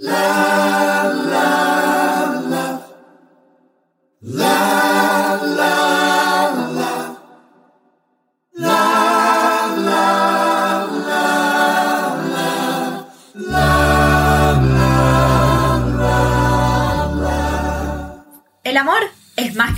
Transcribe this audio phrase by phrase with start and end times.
[0.00, 0.57] El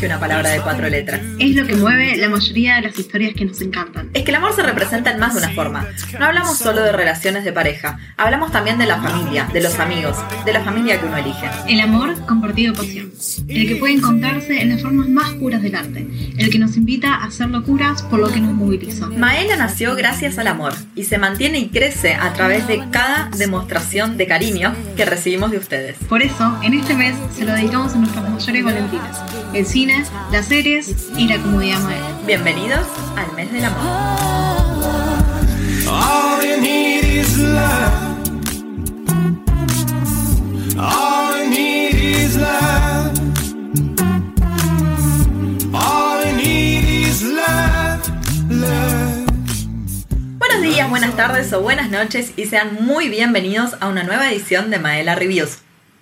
[0.00, 1.20] que una palabra de cuatro letras.
[1.38, 4.08] Es lo que mueve la mayoría de las historias que nos encantan.
[4.14, 5.86] Es que el amor se representa en más de una forma.
[6.18, 10.16] No hablamos solo de relaciones de pareja, hablamos también de la familia, de los amigos,
[10.46, 11.50] de la familia que uno elige.
[11.68, 13.10] El amor compartido pasión.
[13.46, 16.06] El que puede encontrarse en las formas más puras del arte.
[16.38, 19.06] El que nos invita a hacer locuras por lo que nos moviliza.
[19.08, 24.16] Maela nació gracias al amor y se mantiene y crece a través de cada demostración
[24.16, 25.98] de cariño que recibimos de ustedes.
[26.08, 29.22] Por eso, en este mes se lo dedicamos a nuestras mayores valentinas.
[29.52, 29.89] El cine,
[30.30, 32.18] las series y la comodidad Maela.
[32.26, 32.86] Bienvenidos
[33.16, 33.80] al mes del amor.
[35.88, 38.18] All you need is love.
[40.78, 43.18] All you need is love.
[45.74, 48.08] All you need is love,
[48.48, 49.27] love.
[50.38, 54.70] Buenos días, buenas tardes o buenas noches y sean muy bienvenidos a una nueva edición
[54.70, 55.58] de Maela Reviews.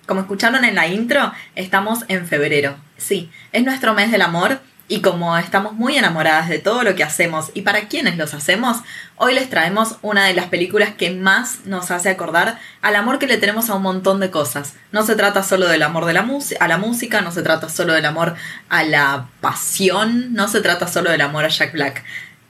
[0.09, 2.77] Como escucharon en la intro, estamos en febrero.
[2.97, 7.05] Sí, es nuestro mes del amor y como estamos muy enamoradas de todo lo que
[7.05, 8.79] hacemos y para quienes los hacemos,
[9.17, 13.27] hoy les traemos una de las películas que más nos hace acordar al amor que
[13.27, 14.77] le tenemos a un montón de cosas.
[14.93, 16.27] No se trata solo del amor de la
[16.61, 18.35] a la música, no se trata solo del amor
[18.71, 22.03] a la pasión, no se trata solo del amor a Jack Black.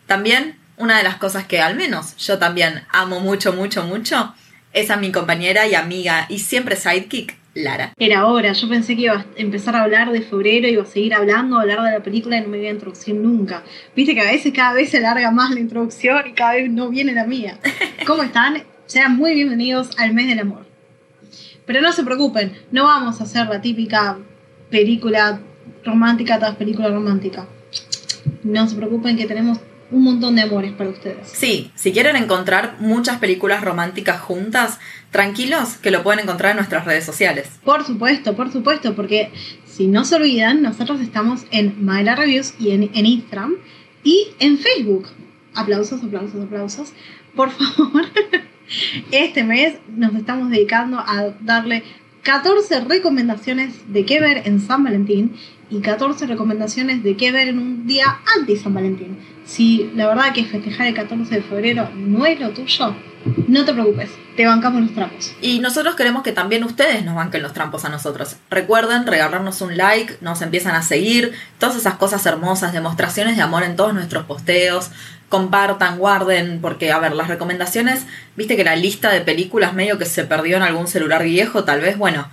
[0.06, 4.32] También una de las cosas que al menos yo también amo mucho, mucho, mucho,
[4.72, 7.92] es a mi compañera y amiga y siempre sidekick, Lara.
[7.98, 11.14] Era hora, yo pensé que iba a empezar a hablar de febrero, iba a seguir
[11.14, 13.64] hablando, hablar de la película y no me iba a introducir nunca.
[13.96, 16.88] Viste que a veces cada vez se alarga más la introducción y cada vez no
[16.88, 17.58] viene la mía.
[18.06, 18.62] ¿Cómo están?
[18.86, 20.66] Sean muy bienvenidos al mes del amor.
[21.66, 24.18] Pero no se preocupen, no vamos a hacer la típica
[24.70, 25.40] película
[25.84, 27.46] romántica tras película romántica.
[28.44, 29.58] No se preocupen que tenemos
[29.90, 31.28] un montón de amores para ustedes.
[31.32, 34.78] Sí, si quieren encontrar muchas películas románticas juntas,
[35.10, 37.48] tranquilos que lo pueden encontrar en nuestras redes sociales.
[37.64, 39.30] Por supuesto, por supuesto, porque
[39.64, 43.54] si no se olvidan, nosotros estamos en Maela Reviews y en, en Instagram
[44.04, 45.08] y en Facebook.
[45.54, 46.92] Aplausos, aplausos, aplausos.
[47.34, 48.04] Por favor,
[49.10, 51.82] este mes nos estamos dedicando a darle
[52.22, 55.36] 14 recomendaciones de qué ver en San Valentín
[55.70, 59.18] y 14 recomendaciones de qué ver en un día antes San Valentín.
[59.44, 62.94] Si la verdad que festejar el 14 de febrero no es lo tuyo,
[63.46, 65.34] no te preocupes, te bancamos los trapos.
[65.40, 68.36] Y nosotros queremos que también ustedes nos banquen los trampos a nosotros.
[68.50, 73.62] Recuerden regalarnos un like, nos empiezan a seguir, todas esas cosas hermosas, demostraciones de amor
[73.62, 74.90] en todos nuestros posteos.
[75.28, 80.06] Compartan, guarden, porque a ver, las recomendaciones, viste que la lista de películas medio que
[80.06, 82.28] se perdió en algún celular viejo, tal vez, bueno,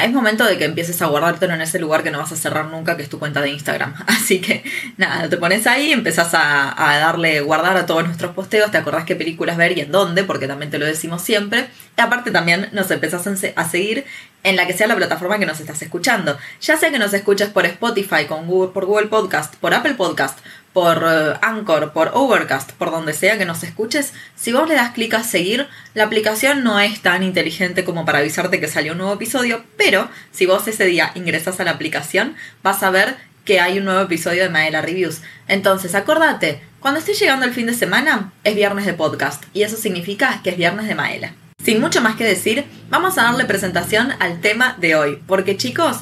[0.00, 2.66] es momento de que empieces a guardártelo en ese lugar que no vas a cerrar
[2.66, 3.94] nunca, que es tu cuenta de Instagram.
[4.06, 4.64] Así que
[4.96, 9.16] nada, te pones ahí, empezás a, darle guardar a todos nuestros posteos, te acordás qué
[9.16, 11.68] películas ver y en dónde, porque también te lo decimos siempre.
[11.96, 14.06] Y aparte también nos empezás a seguir
[14.44, 16.38] en la que sea la plataforma que nos estás escuchando.
[16.60, 20.38] Ya sea que nos escuches por Spotify, con Google, por Google Podcast, por Apple Podcast,
[20.72, 24.92] por uh, Anchor, por Overcast, por donde sea que nos escuches, si vos le das
[24.92, 28.98] clic a seguir, la aplicación no es tan inteligente como para avisarte que salió un
[28.98, 33.60] nuevo episodio, pero si vos ese día ingresas a la aplicación, vas a ver que
[33.60, 35.20] hay un nuevo episodio de Maela Reviews.
[35.48, 39.76] Entonces, acordate, cuando esté llegando el fin de semana, es viernes de podcast, y eso
[39.76, 41.34] significa que es viernes de Maela.
[41.62, 45.98] Sin mucho más que decir, vamos a darle presentación al tema de hoy, porque chicos,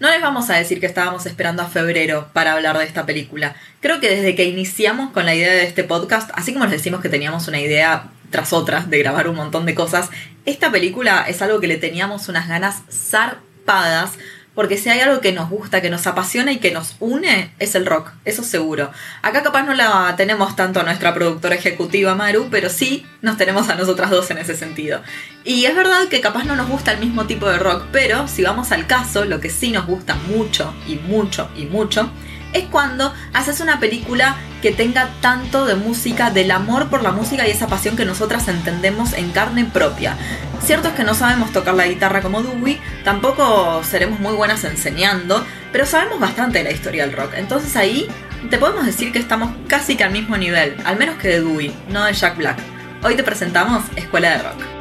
[0.00, 3.54] no les vamos a decir que estábamos esperando a febrero para hablar de esta película.
[3.80, 7.02] Creo que desde que iniciamos con la idea de este podcast, así como les decimos
[7.02, 10.08] que teníamos una idea tras otra de grabar un montón de cosas,
[10.46, 14.12] esta película es algo que le teníamos unas ganas zarpadas
[14.54, 17.74] porque si hay algo que nos gusta, que nos apasiona y que nos une, es
[17.74, 18.90] el rock, eso seguro.
[19.22, 23.68] Acá capaz no la tenemos tanto a nuestra productora ejecutiva Maru, pero sí nos tenemos
[23.68, 25.02] a nosotras dos en ese sentido.
[25.44, 28.42] Y es verdad que capaz no nos gusta el mismo tipo de rock, pero si
[28.42, 32.10] vamos al caso, lo que sí nos gusta mucho y mucho y mucho
[32.52, 37.46] es cuando haces una película que tenga tanto de música, del amor por la música
[37.46, 40.16] y esa pasión que nosotras entendemos en carne propia.
[40.62, 45.44] Cierto es que no sabemos tocar la guitarra como Dewey, tampoco seremos muy buenas enseñando,
[45.72, 47.32] pero sabemos bastante de la historia del rock.
[47.36, 48.08] Entonces ahí
[48.50, 51.74] te podemos decir que estamos casi que al mismo nivel, al menos que de Dewey,
[51.88, 52.58] no de Jack Black.
[53.02, 54.79] Hoy te presentamos Escuela de Rock.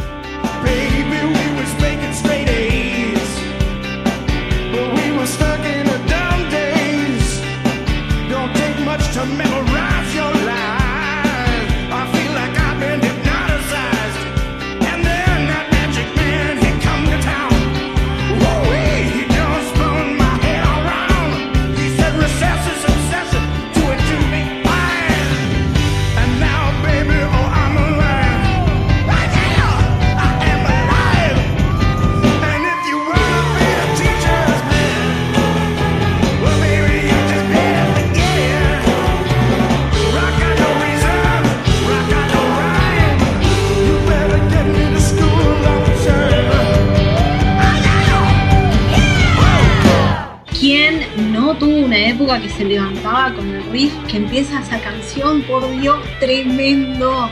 [52.38, 57.30] Que se levantaba con el riff, que empieza esa canción, por Dios, tremendo.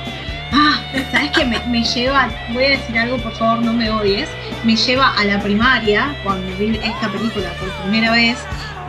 [0.52, 1.46] Ah, ¿sabes qué?
[1.46, 4.28] Me, me lleva, voy a decir algo, por favor, no me odies.
[4.64, 8.40] Me lleva a la primaria, cuando vi esta película por primera vez,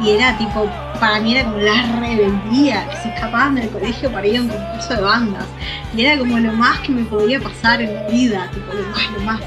[0.02, 4.26] y era tipo, para mí era como la rebeldía, que se escapaban del colegio para
[4.26, 5.46] ir a un concurso de bandas.
[5.94, 9.10] Y era como lo más que me podía pasar en mi vida, tipo, lo más,
[9.12, 9.40] lo más.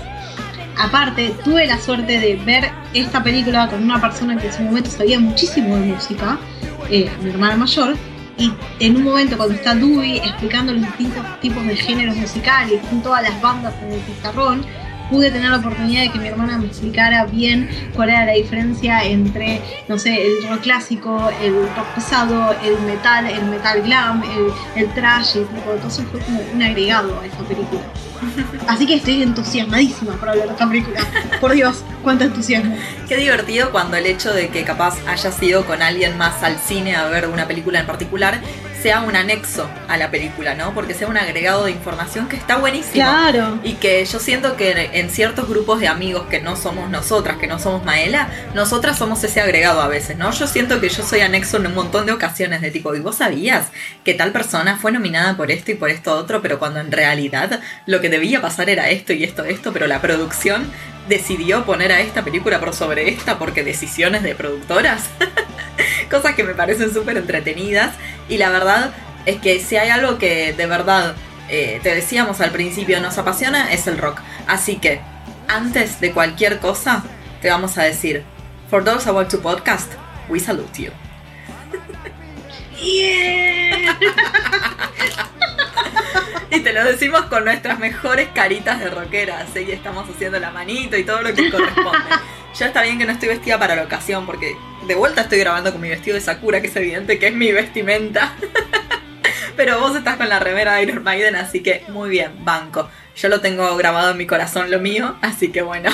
[0.78, 4.90] Aparte, tuve la suerte de ver esta película con una persona que en su momento
[4.90, 6.38] sabía muchísimo de música,
[6.90, 7.96] eh, mi hermana mayor,
[8.38, 13.02] y en un momento cuando está Dewey explicando los distintos tipos de géneros musicales, con
[13.04, 14.66] todas las bandas en el pizarrón,
[15.12, 19.04] pude tener la oportunidad de que mi hermana me explicara bien cuál era la diferencia
[19.04, 24.82] entre, no sé, el rock clásico, el rock pesado, el metal, el metal glam, el,
[24.82, 27.82] el trash, y tipo, todo eso fue como un agregado a esa película.
[28.68, 31.02] Así que estoy entusiasmadísima por hablar de esta película.
[31.40, 32.76] Por Dios, cuánto entusiasmo.
[33.08, 36.96] Qué divertido cuando el hecho de que capaz hayas ido con alguien más al cine
[36.96, 38.40] a ver una película en particular
[38.82, 40.74] sea un anexo a la película, ¿no?
[40.74, 42.94] Porque sea un agregado de información que está buenísimo.
[42.94, 43.60] Claro.
[43.64, 47.48] Y que yo siento que en ciertos grupos de amigos que no somos nosotras, que
[47.48, 50.32] no somos Maela, nosotras somos ese agregado a veces, ¿no?
[50.32, 53.18] Yo siento que yo soy anexo en un montón de ocasiones de tipo, ¿y vos
[53.18, 53.68] sabías
[54.04, 57.62] que tal persona fue nominada por esto y por esto otro, pero cuando en realidad
[57.86, 60.72] lo que debía pasar era esto y esto, esto, pero la producción
[61.08, 65.10] decidió poner a esta película por sobre esta porque decisiones de productoras?
[66.10, 67.94] Cosas que me parecen súper entretenidas
[68.30, 68.94] y la verdad
[69.26, 71.16] es que si hay algo que de verdad
[71.50, 74.20] eh, te decíamos al principio nos apasiona es el rock.
[74.48, 75.02] Así que
[75.48, 77.04] antes de cualquier cosa
[77.42, 78.24] te vamos a decir,
[78.70, 79.92] for those who want to podcast,
[80.30, 80.92] we salute you.
[82.82, 83.96] Yeah.
[86.50, 89.66] Y te lo decimos con nuestras mejores caritas de rockeras, ¿eh?
[89.68, 92.10] y estamos haciendo la manito y todo lo que corresponde.
[92.56, 94.56] Ya está bien que no estoy vestida para la ocasión, porque
[94.86, 97.52] de vuelta estoy grabando con mi vestido de Sakura, que es evidente que es mi
[97.52, 98.36] vestimenta.
[99.56, 102.90] Pero vos estás con la remera de Iron Maiden, así que muy bien, banco.
[103.16, 105.92] Yo lo tengo grabado en mi corazón, lo mío, así que bueno.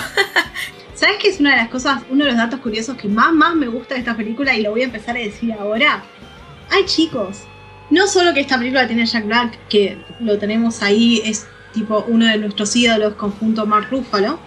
[0.95, 3.55] ¿Sabes qué es una de las cosas, uno de los datos curiosos que más, más
[3.55, 6.03] me gusta de esta película y lo voy a empezar a decir ahora?
[6.71, 7.43] Ay, chicos,
[7.89, 12.03] no solo que esta película tiene a Jack Black, que lo tenemos ahí, es tipo
[12.07, 14.39] uno de nuestros ídolos conjunto Mark Ruffalo,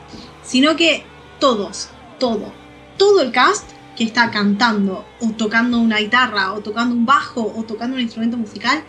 [0.43, 1.05] sino que
[1.39, 1.89] todos,
[2.19, 2.53] todo,
[2.97, 7.65] todo el cast que está cantando o tocando una guitarra o tocando un bajo o
[7.65, 8.83] tocando un instrumento musical,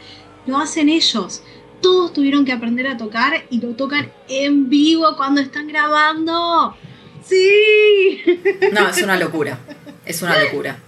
[0.46, 1.44] lo hacen ellos.
[1.82, 6.76] Todos tuvieron que aprender a tocar y lo tocan en vivo cuando están grabando.
[7.24, 8.22] ¡Sí!
[8.72, 9.60] No, es una locura.
[10.06, 10.80] Es una locura.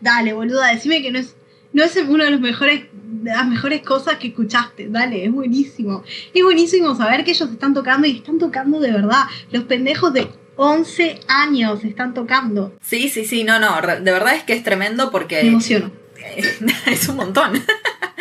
[0.00, 1.34] Dale, boluda, decime que no es,
[1.72, 2.86] no es uno de los mejores
[3.22, 4.88] de las mejores cosas que escuchaste.
[4.88, 6.02] Dale, es buenísimo.
[6.34, 9.24] Es buenísimo saber que ellos están tocando y están tocando de verdad.
[9.50, 12.74] Los pendejos de 11 años están tocando.
[12.82, 13.80] Sí, sí, sí, no, no.
[13.80, 15.42] De verdad es que es tremendo porque.
[15.42, 15.90] Me emociono.
[16.86, 17.52] es un montón.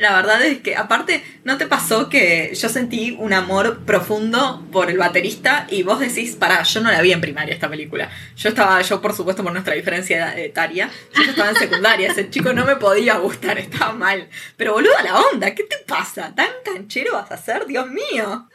[0.00, 4.88] La verdad es que, aparte, ¿no te pasó que yo sentí un amor profundo por
[4.88, 8.10] el baterista y vos decís, pará, yo no la vi en primaria esta película.
[8.34, 12.30] Yo estaba, yo por supuesto por nuestra diferencia etaria, yo ya estaba en secundaria, ese
[12.30, 14.26] chico no me podía gustar, estaba mal.
[14.56, 16.34] Pero boluda la onda, ¿qué te pasa?
[16.34, 17.66] ¿Tan canchero vas a ser?
[17.66, 18.48] Dios mío.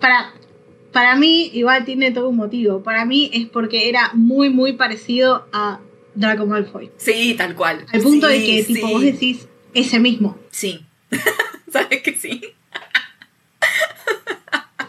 [0.00, 0.32] Para,
[0.90, 2.82] para mí, igual tiene todo un motivo.
[2.82, 5.78] Para mí es porque era muy, muy parecido a
[6.16, 6.90] Draco Malfoy.
[6.96, 7.86] Sí, tal cual.
[7.92, 8.92] Al punto de que, tipo, sí.
[8.92, 10.38] vos decís, ese mismo.
[10.50, 10.84] Sí.
[11.72, 12.40] ¿Sabes que sí?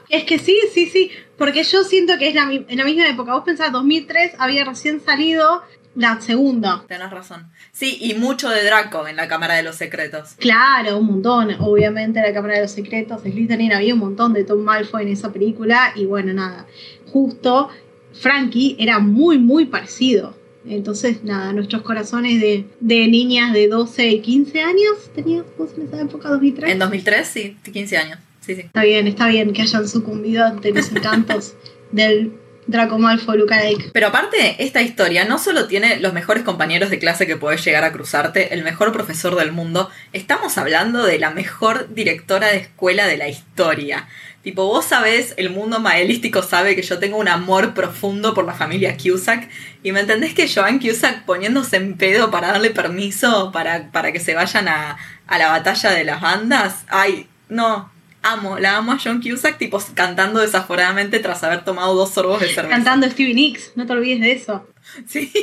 [0.09, 1.11] Es que sí, sí, sí.
[1.37, 3.33] Porque yo siento que es la, mi- en la misma época.
[3.33, 5.63] Vos pensás, 2003 había recién salido
[5.95, 6.83] la segunda.
[6.87, 7.47] Tenés razón.
[7.71, 10.35] Sí, y mucho de Draco en la Cámara de los Secretos.
[10.37, 11.55] Claro, un montón.
[11.59, 15.33] Obviamente la Cámara de los Secretos, Slytherin, había un montón de Tom Malfoy en esa
[15.33, 15.91] película.
[15.95, 16.65] Y bueno, nada.
[17.11, 17.69] Justo
[18.13, 20.37] Frankie era muy, muy parecido.
[20.67, 25.87] Entonces, nada, nuestros corazones de, de niñas de 12 y 15 años tenías vos en
[25.87, 26.71] esa época, 2003.
[26.71, 28.19] En 2003, sí, 15 años.
[28.41, 28.61] Sí, sí.
[28.61, 31.55] Está bien, está bien que hayan sucumbido ante los encantos
[31.91, 32.33] del
[32.67, 33.91] Draco Malfoy lookalike.
[33.93, 37.83] Pero aparte, esta historia no solo tiene los mejores compañeros de clase que podés llegar
[37.83, 43.07] a cruzarte, el mejor profesor del mundo, estamos hablando de la mejor directora de escuela
[43.07, 44.07] de la historia.
[44.45, 48.53] Tipo, vos sabés, el mundo maelístico sabe que yo tengo un amor profundo por la
[48.53, 49.49] familia Cusack.
[49.81, 54.19] Y me entendés que Joan Cusack poniéndose en pedo para darle permiso para, para que
[54.19, 56.85] se vayan a, a la batalla de las bandas.
[56.89, 62.13] Ay, no, amo, la amo a Joan Cusack, tipo cantando desaforadamente tras haber tomado dos
[62.13, 62.69] sorbos de cerveza.
[62.75, 64.67] Cantando Stevie Nicks, no te olvides de eso.
[65.07, 65.33] Sí.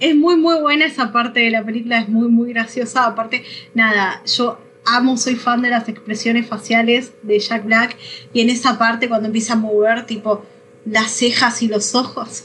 [0.00, 3.06] Es muy, muy buena esa parte de la película, es muy, muy graciosa.
[3.06, 7.96] Aparte, nada, yo amo, soy fan de las expresiones faciales de Jack Black.
[8.32, 10.46] Y en esa parte, cuando empieza a mover, tipo,
[10.84, 12.44] las cejas y los ojos.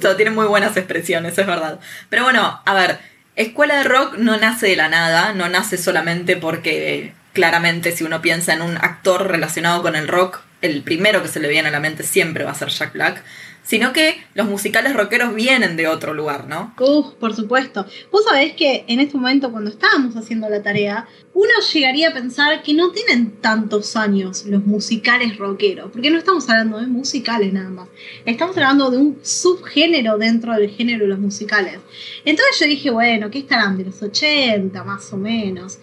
[0.00, 1.80] Todo tiene muy buenas expresiones, es verdad.
[2.08, 2.98] Pero bueno, a ver,
[3.36, 8.20] escuela de rock no nace de la nada, no nace solamente porque claramente si uno
[8.20, 11.72] piensa en un actor relacionado con el rock, el primero que se le viene a
[11.72, 13.22] la mente siempre va a ser Jack Black,
[13.62, 16.74] sino que los musicales rockeros vienen de otro lugar, ¿no?
[16.78, 17.86] Uf, por supuesto.
[18.10, 22.62] Vos sabés que en este momento, cuando estábamos haciendo la tarea, uno llegaría a pensar
[22.62, 27.70] que no tienen tantos años los musicales rockeros, porque no estamos hablando de musicales nada
[27.70, 27.88] más.
[28.24, 31.78] Estamos hablando de un subgénero dentro del género de los musicales.
[32.24, 33.78] Entonces yo dije, bueno, ¿qué estarán?
[33.78, 35.78] De los 80 más o menos.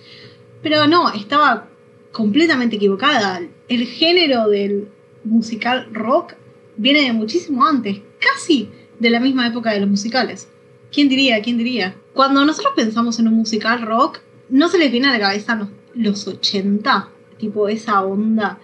[0.62, 1.68] Pero no, estaba
[2.12, 3.42] completamente equivocada.
[3.68, 4.90] El género del
[5.24, 6.34] musical rock
[6.80, 8.70] viene de muchísimo antes, casi
[9.00, 10.48] de la misma época de los musicales.
[10.92, 11.42] ¿Quién diría?
[11.42, 11.96] ¿Quién diría?
[12.14, 14.20] Cuando nosotros pensamos en un musical rock,
[14.50, 18.60] no se les viene a la cabeza los, los 80, tipo esa onda.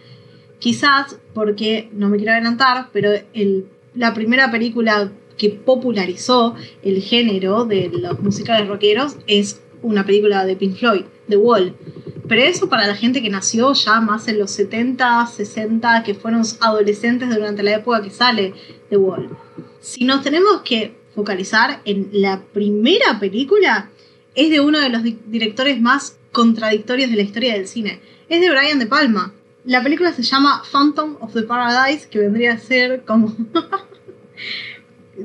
[0.59, 7.65] Quizás porque, no me quiero adelantar, pero el, la primera película que popularizó el género
[7.65, 11.75] de los musicales rockeros es una película de Pink Floyd, The Wall.
[12.27, 16.41] Pero eso para la gente que nació ya más en los 70, 60, que fueron
[16.59, 18.53] adolescentes durante la época que sale
[18.89, 19.29] The Wall.
[19.79, 23.89] Si nos tenemos que focalizar en la primera película,
[24.33, 27.99] es de uno de los di- directores más contradictorios de la historia del cine.
[28.27, 29.33] Es de Brian De Palma.
[29.63, 33.33] La película se llama Phantom of the Paradise, que vendría a ser como...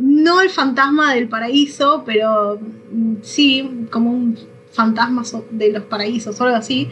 [0.00, 2.59] no el fantasma del paraíso, pero
[2.93, 4.38] mm, sí, como un
[4.70, 6.88] fantasma so- de los paraísos o algo así.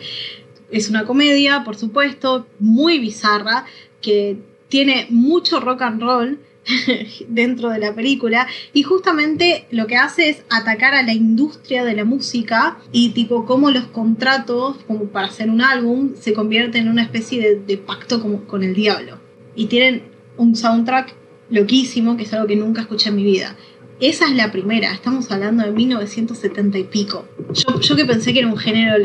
[0.71, 3.65] Es una comedia, por supuesto, muy bizarra,
[4.01, 4.37] que
[4.69, 6.39] tiene mucho rock and roll
[7.29, 11.95] dentro de la película y justamente lo que hace es atacar a la industria de
[11.95, 16.89] la música y tipo cómo los contratos como para hacer un álbum se convierten en
[16.91, 19.19] una especie de, pacto con el diablo
[19.57, 20.03] y tienen
[20.37, 21.15] un soundtrack
[21.51, 23.57] loquísimo que es algo que nunca escuché en mi vida
[24.01, 27.27] esa es la primera, estamos hablando de 1970 y pico.
[27.53, 28.97] Yo, yo que pensé que era un género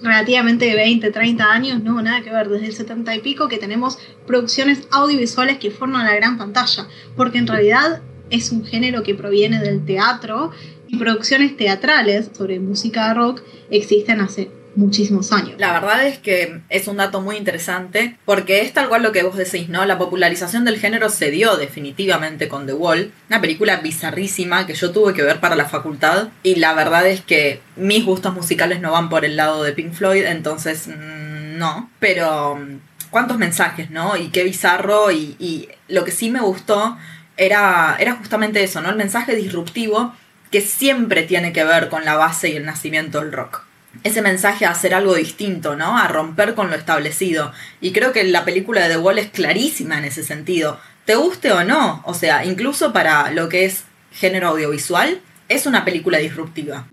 [0.00, 3.58] relativamente de 20, 30 años, no, nada que ver, desde el 70 y pico que
[3.58, 6.86] tenemos producciones audiovisuales que forman la gran pantalla,
[7.16, 10.52] porque en realidad es un género que proviene del teatro
[10.86, 15.54] y producciones teatrales sobre música rock existen hace muchísimos años.
[15.58, 19.22] La verdad es que es un dato muy interesante porque es tal cual lo que
[19.22, 19.84] vos decís, ¿no?
[19.84, 24.90] La popularización del género se dio definitivamente con The Wall, una película bizarrísima que yo
[24.90, 28.92] tuve que ver para la facultad y la verdad es que mis gustos musicales no
[28.92, 34.16] van por el lado de Pink Floyd, entonces mm, no, pero mm, cuántos mensajes, ¿no?
[34.16, 36.96] Y qué bizarro y, y lo que sí me gustó
[37.36, 38.90] era, era justamente eso, ¿no?
[38.90, 40.14] El mensaje disruptivo
[40.50, 43.67] que siempre tiene que ver con la base y el nacimiento del rock
[44.04, 45.98] ese mensaje a hacer algo distinto, ¿no?
[45.98, 47.52] A romper con lo establecido.
[47.80, 50.78] Y creo que la película de The Wall es clarísima en ese sentido.
[51.04, 55.84] Te guste o no, o sea, incluso para lo que es género audiovisual, es una
[55.84, 56.88] película disruptiva.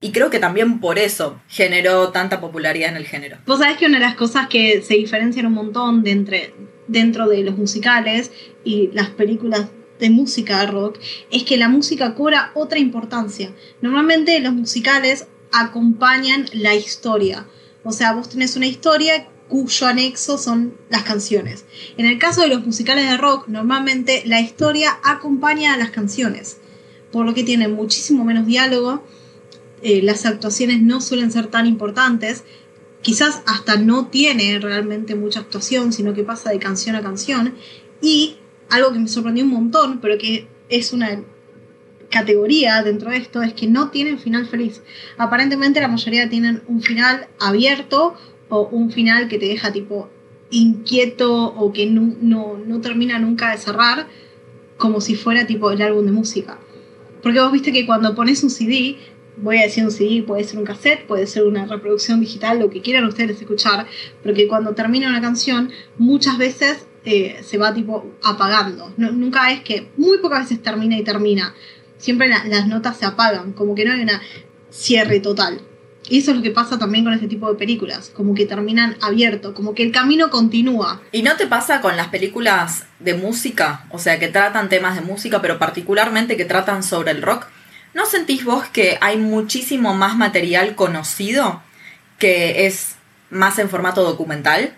[0.00, 3.38] Y creo que también por eso generó tanta popularidad en el género.
[3.46, 6.54] Vos sabés que una de las cosas que se diferencian un montón de entre,
[6.88, 8.32] dentro de los musicales
[8.64, 9.68] y las películas
[10.00, 10.98] de música rock
[11.30, 13.52] es que la música cobra otra importancia.
[13.80, 17.46] Normalmente los musicales acompañan la historia.
[17.82, 21.64] O sea, vos tenés una historia cuyo anexo son las canciones.
[21.96, 26.58] En el caso de los musicales de rock, normalmente la historia acompaña a las canciones,
[27.10, 29.04] por lo que tienen muchísimo menos diálogo,
[29.82, 32.44] eh, las actuaciones no suelen ser tan importantes,
[33.02, 37.54] quizás hasta no tiene realmente mucha actuación, sino que pasa de canción a canción.
[38.00, 38.36] Y
[38.68, 41.22] algo que me sorprendió un montón, pero que es una
[42.10, 44.82] categoría dentro de esto, es que no tienen final feliz.
[45.16, 48.14] Aparentemente la mayoría tienen un final abierto
[48.48, 50.10] o un final que te deja tipo
[50.50, 54.06] inquieto o que no, no, no termina nunca de cerrar,
[54.76, 56.58] como si fuera tipo el álbum de música.
[57.22, 58.96] Porque vos viste que cuando pones un CD,
[59.36, 62.70] voy a decir un CD, puede ser un cassette, puede ser una reproducción digital, lo
[62.70, 63.86] que quieran ustedes escuchar,
[64.22, 68.92] pero que cuando termina una canción, muchas veces eh, se va tipo apagando.
[68.96, 71.54] No- nunca es que, muy pocas veces termina y termina.
[72.00, 74.20] Siempre la- las notas se apagan, como que no hay una
[74.70, 75.60] cierre total.
[76.10, 79.52] Eso es lo que pasa también con este tipo de películas, como que terminan abierto,
[79.54, 81.00] como que el camino continúa.
[81.12, 83.84] ¿Y no te pasa con las películas de música?
[83.90, 87.46] O sea, que tratan temas de música, pero particularmente que tratan sobre el rock.
[87.92, 91.62] ¿No sentís vos que hay muchísimo más material conocido
[92.18, 92.96] que es
[93.30, 94.74] más en formato documental?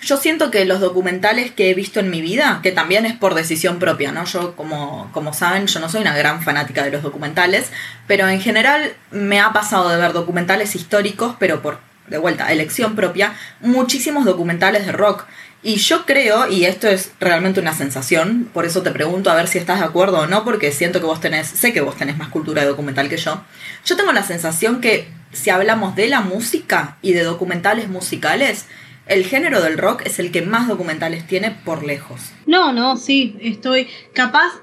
[0.00, 3.34] Yo siento que los documentales que he visto en mi vida, que también es por
[3.34, 4.24] decisión propia, ¿no?
[4.24, 7.70] Yo, como, como saben, yo no soy una gran fanática de los documentales,
[8.06, 12.94] pero en general me ha pasado de ver documentales históricos, pero por, de vuelta, elección
[12.94, 15.24] propia, muchísimos documentales de rock.
[15.64, 19.48] Y yo creo, y esto es realmente una sensación, por eso te pregunto a ver
[19.48, 22.16] si estás de acuerdo o no, porque siento que vos tenés, sé que vos tenés
[22.16, 23.42] más cultura de documental que yo.
[23.84, 28.66] Yo tengo la sensación que si hablamos de la música y de documentales musicales,
[29.08, 32.20] el género del rock es el que más documentales tiene por lejos.
[32.46, 34.62] No, no, sí, estoy capaz.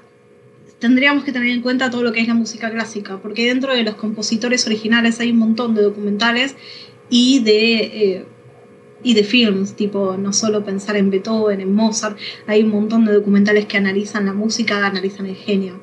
[0.78, 3.82] Tendríamos que tener en cuenta todo lo que es la música clásica, porque dentro de
[3.82, 6.54] los compositores originales hay un montón de documentales
[7.08, 8.24] y de, eh,
[9.02, 13.12] y de films, tipo no solo pensar en Beethoven, en Mozart, hay un montón de
[13.12, 15.80] documentales que analizan la música, analizan el genio.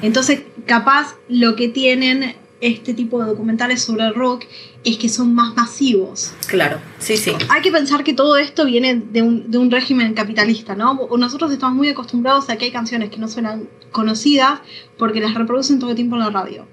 [0.00, 4.44] Entonces, capaz lo que tienen este tipo de documentales sobre el rock
[4.84, 6.32] es que son más masivos.
[6.46, 7.32] Claro, sí, sí.
[7.48, 11.08] Hay que pensar que todo esto viene de un, de un régimen capitalista, ¿no?
[11.18, 14.60] Nosotros estamos muy acostumbrados a que hay canciones que no suenan conocidas
[14.98, 16.66] porque las reproducen todo el tiempo en la radio.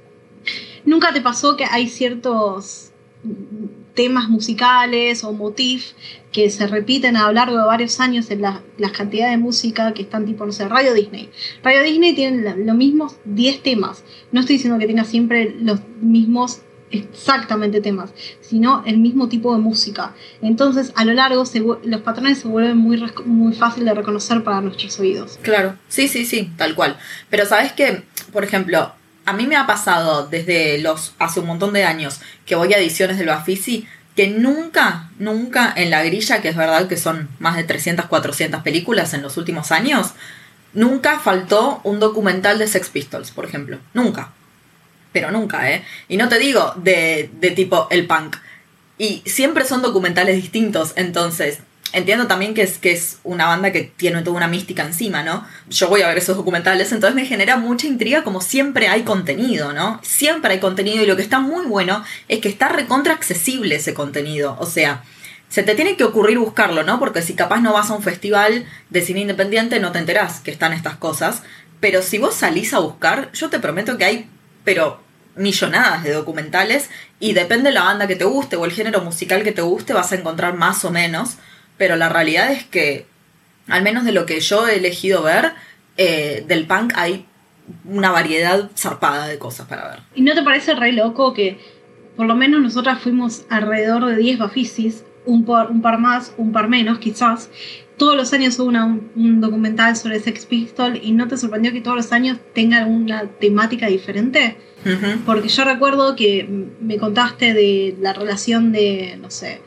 [0.85, 2.91] ¿Nunca te pasó que hay ciertos
[3.97, 5.95] temas musicales o motifs
[6.31, 9.93] que se repiten a lo largo de varios años en la- las cantidades de música
[9.93, 11.29] que están tipo, no sé, Radio Disney?
[11.63, 14.03] Radio Disney tiene los mismos 10 temas.
[14.31, 16.61] No estoy diciendo que tenga siempre los mismos
[16.91, 20.13] exactamente temas, sino el mismo tipo de música.
[20.41, 21.43] Entonces, a lo largo,
[21.83, 25.37] los patrones se vuelven muy, muy fácil de reconocer para nuestros oídos.
[25.41, 26.97] Claro, sí, sí, sí, tal cual.
[27.29, 28.93] Pero sabes que, por ejemplo,
[29.27, 32.77] a mí me ha pasado desde los hace un montón de años que voy a
[32.77, 37.57] ediciones del Bafisi que nunca, nunca en la grilla, que es verdad que son más
[37.57, 40.13] de 300, 400 películas en los últimos años,
[40.73, 43.79] nunca faltó un documental de Sex Pistols, por ejemplo.
[43.93, 44.31] Nunca.
[45.11, 45.83] Pero nunca, ¿eh?
[46.07, 48.37] Y no te digo de, de tipo el punk.
[48.97, 51.59] Y siempre son documentales distintos, entonces
[51.93, 55.45] entiendo también que es, que es una banda que tiene toda una mística encima, ¿no?
[55.69, 59.73] Yo voy a ver esos documentales, entonces me genera mucha intriga como siempre hay contenido,
[59.73, 59.99] ¿no?
[60.03, 63.93] Siempre hay contenido y lo que está muy bueno es que está recontra accesible ese
[63.93, 65.03] contenido, o sea,
[65.49, 66.99] se te tiene que ocurrir buscarlo, ¿no?
[66.99, 70.51] Porque si capaz no vas a un festival de cine independiente no te enterás que
[70.51, 71.43] están estas cosas,
[71.79, 74.29] pero si vos salís a buscar, yo te prometo que hay,
[74.63, 75.01] pero
[75.37, 79.43] millonadas de documentales y depende de la banda que te guste o el género musical
[79.43, 81.37] que te guste vas a encontrar más o menos,
[81.77, 83.05] pero la realidad es que,
[83.67, 85.51] al menos de lo que yo he elegido ver,
[85.97, 87.25] eh, del punk hay
[87.85, 89.99] una variedad zarpada de cosas para ver.
[90.15, 91.59] ¿Y no te parece re loco que
[92.15, 96.51] por lo menos nosotras fuimos alrededor de 10 bafisis, un par, un par más, un
[96.51, 97.49] par menos quizás?
[97.97, 101.71] Todos los años hubo una- un, un documental sobre Sex Pistol y ¿no te sorprendió
[101.73, 104.57] que todos los años tengan una temática diferente?
[105.25, 106.47] Porque yo recuerdo que
[106.79, 109.59] me contaste de la relación de, no sé,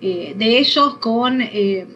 [0.00, 1.86] eh, de ellos con eh,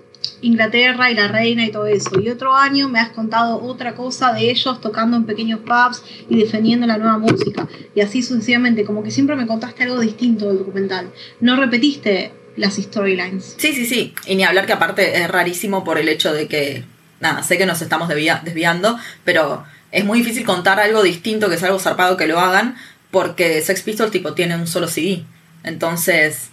[0.41, 2.21] Inglaterra y la reina y todo eso.
[2.21, 6.37] Y otro año me has contado otra cosa de ellos tocando en pequeños pubs y
[6.39, 7.69] defendiendo la nueva música.
[7.95, 11.11] Y así sucesivamente, como que siempre me contaste algo distinto del documental.
[11.41, 13.55] No repetiste las storylines.
[13.59, 14.15] Sí, sí, sí.
[14.27, 16.85] Y ni hablar que aparte es rarísimo por el hecho de que,
[17.21, 21.55] nada, sé que nos estamos desvia- desviando, pero es muy difícil contar algo distinto, que
[21.55, 22.77] es algo zarpado que lo hagan,
[23.11, 25.25] porque Sex Pistols tipo tiene un solo CD.
[25.65, 26.52] Entonces, ¿de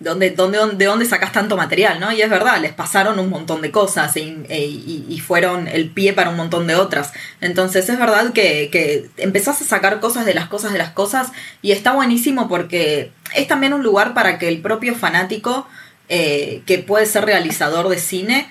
[0.00, 2.12] dónde, dónde, de dónde sacas tanto material, no?
[2.12, 5.90] Y es verdad, les pasaron un montón de cosas y, e- y- y fueron el
[5.90, 7.12] pie para un montón de otras.
[7.40, 11.32] Entonces es verdad que, que empezás a sacar cosas de las cosas de las cosas
[11.62, 15.66] y está buenísimo porque es también un lugar para que el propio fanático,
[16.08, 18.48] eh, que puede ser realizador de cine,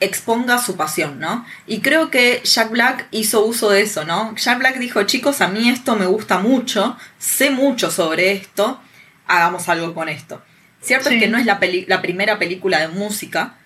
[0.00, 1.44] exponga su pasión, ¿no?
[1.66, 4.34] Y creo que Jack Black hizo uso de eso, ¿no?
[4.36, 8.80] Jack Black dijo, chicos, a mí esto me gusta mucho, sé mucho sobre esto,
[9.26, 10.40] hagamos algo con esto.
[10.80, 11.16] Cierto Sí.
[11.16, 13.56] es que no es la, peli- la primera película de música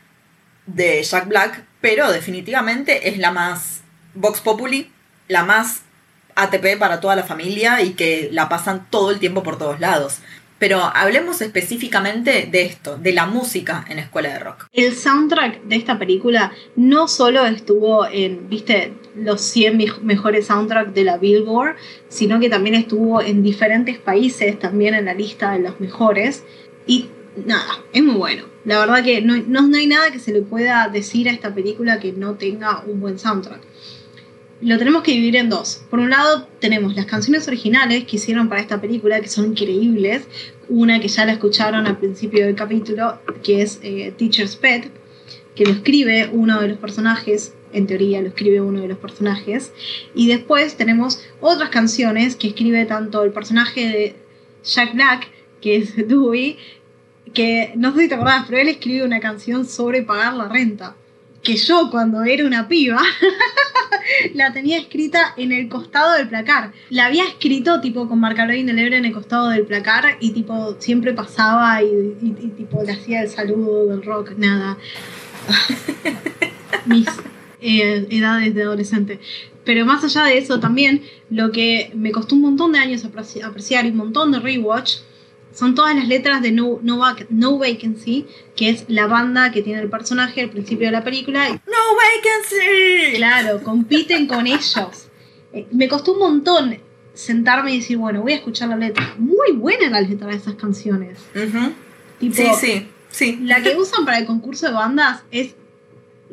[0.66, 3.83] de Jack Black, pero definitivamente es la más
[4.14, 4.90] Vox Populi,
[5.29, 5.83] la más
[6.35, 10.18] ATP para toda la familia y que la pasan todo el tiempo por todos lados.
[10.59, 14.66] Pero hablemos específicamente de esto, de la música en Escuela de Rock.
[14.72, 20.94] El soundtrack de esta película no solo estuvo en, viste, los 100 mej- mejores soundtracks
[20.94, 21.77] de la Billboard,
[22.09, 26.44] sino que también estuvo en diferentes países, también en la lista de los mejores.
[26.86, 27.06] Y
[27.44, 28.44] nada, es muy bueno.
[28.64, 32.00] La verdad que no, no, hay nada que se le pueda decir a esta película
[32.00, 33.60] que no tenga un buen soundtrack.
[34.60, 35.82] Lo tenemos que dividir en dos.
[35.90, 40.26] Por un lado, tenemos las canciones originales que hicieron para esta película, que son increíbles.
[40.68, 44.90] Una que ya la escucharon al principio del capítulo, que es eh, Teacher's Pet,
[45.54, 49.72] que lo escribe uno de los personajes, en teoría lo escribe uno de los personajes.
[50.14, 54.16] Y después tenemos otras canciones que escribe tanto el personaje de
[54.64, 55.28] Jack Black,
[55.60, 56.58] que es Dewey,
[57.34, 60.96] que no sé si te acordás, pero él escribe una canción sobre pagar la renta.
[61.42, 63.02] Que yo cuando era una piba
[64.34, 66.72] la tenía escrita en el costado del placar.
[66.88, 71.12] La había escrito tipo con marcador indeleble en el costado del placar y tipo siempre
[71.12, 72.14] pasaba y,
[72.56, 74.78] tipo le hacía el saludo del rock, nada.
[76.86, 77.06] mis
[77.60, 79.20] eh, edades de adolescente.
[79.64, 83.42] Pero más allá de eso también, lo que me costó un montón de años apreci-
[83.42, 84.96] apreciar y un montón de rewatch
[85.54, 89.62] son todas las letras de no, no, Vac- No Vacancy, que es la banda que
[89.62, 91.48] tiene el personaje al principio de la película.
[91.48, 93.16] ¡No vacancy!
[93.16, 95.08] claro, compiten con ellos.
[95.52, 96.78] Eh, me costó un montón
[97.14, 99.14] sentarme y decir, bueno, voy a escuchar la letra.
[99.18, 101.18] Muy buena la letra de esas canciones.
[102.18, 103.38] Tipo, Sí, sí, sí.
[103.42, 105.54] La que usan para el concurso de bandas es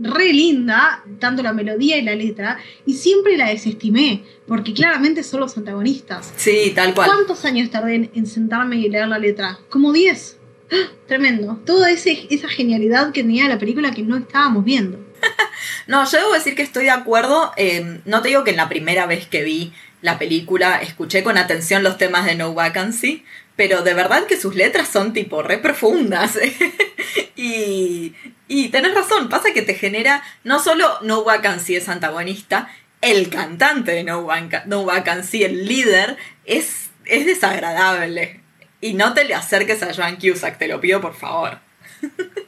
[0.02, 5.42] re linda, tanto la melodía y la letra, y siempre la desestimé, porque claramente son
[5.42, 6.34] los antagonistas.
[6.36, 7.10] Sí, tal cual.
[7.10, 9.60] ¿Cuántos años tardé en, en sentarme y leer la letra?
[9.70, 10.38] Como 10.
[10.72, 10.76] ¡Ah!
[11.08, 11.60] Tremendo.
[11.66, 15.00] Toda ese, esa genialidad que tenía la película que no estábamos viendo.
[15.88, 17.52] No, yo debo decir que estoy de acuerdo.
[17.58, 21.38] eh, no te digo que en la primera vez que vi la película escuché con
[21.38, 23.24] atención los temas de No Vacancy,
[23.56, 26.40] pero de verdad que sus letras son tipo re profundas.
[27.36, 28.14] y,
[28.54, 32.70] y tenés razón, pasa que te genera, no solo No Vacancy es antagonista,
[33.02, 38.42] el cantante de No, Vanca- no Vacancy, el líder, es, es desagradable.
[38.82, 41.60] Y no te le acerques a Joan Cusack, te lo pido por favor.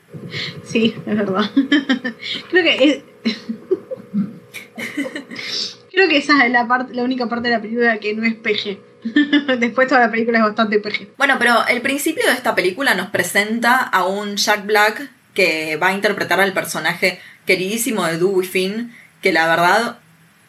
[0.66, 1.50] Sí, es verdad.
[2.50, 3.04] Creo que es-
[5.92, 8.34] Creo que esa es la parte, la única parte de la película que no es
[8.36, 8.80] peje.
[9.60, 11.10] Después toda la película es bastante peje.
[11.18, 15.88] Bueno, pero el principio de esta película nos presenta a un Jack Black que va
[15.88, 20.00] a interpretar al personaje queridísimo de Dewey Finn, que la verdad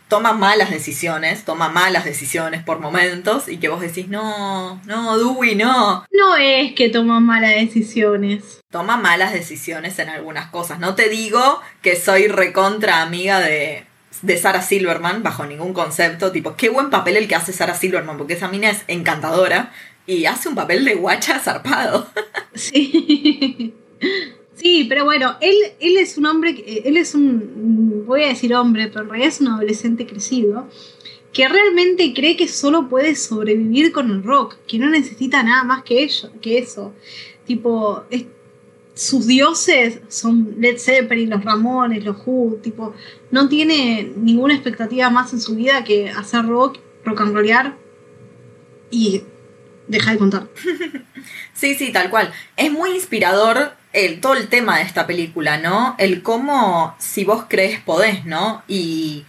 [0.09, 5.55] toma malas decisiones, toma malas decisiones por momentos, y que vos decís, no, no, Dewey,
[5.55, 6.05] no.
[6.13, 8.61] No es que toma malas decisiones.
[8.71, 10.79] Toma malas decisiones en algunas cosas.
[10.79, 13.87] No te digo que soy recontra amiga de,
[14.23, 16.31] de Sarah Silverman, bajo ningún concepto.
[16.31, 19.73] Tipo, qué buen papel el que hace Sarah Silverman, porque esa mina es encantadora
[20.07, 22.09] y hace un papel de guacha zarpado.
[22.55, 23.75] Sí.
[24.55, 28.55] Sí, pero bueno, él, él es un hombre, que- él es un, voy a decir
[28.55, 30.69] hombre, pero en realidad es un adolescente crecido,
[31.33, 35.83] que realmente cree que solo puede sobrevivir con el rock, que no necesita nada más
[35.83, 36.95] que, ello, que eso.
[37.45, 38.05] Tipo,
[38.95, 42.95] sus dioses son Led Zeppelin, los Ramones, los Who, tipo,
[43.33, 47.77] no tiene ninguna expectativa más en su vida que hacer rock, rock and rollear
[48.93, 49.23] y
[49.89, 50.49] dejar de contar.
[51.55, 52.31] Sí, sí, tal cual.
[52.57, 55.95] Es muy inspirador el, todo el tema de esta película, ¿no?
[55.99, 58.63] El cómo, si vos crees, podés, ¿no?
[58.69, 59.25] Y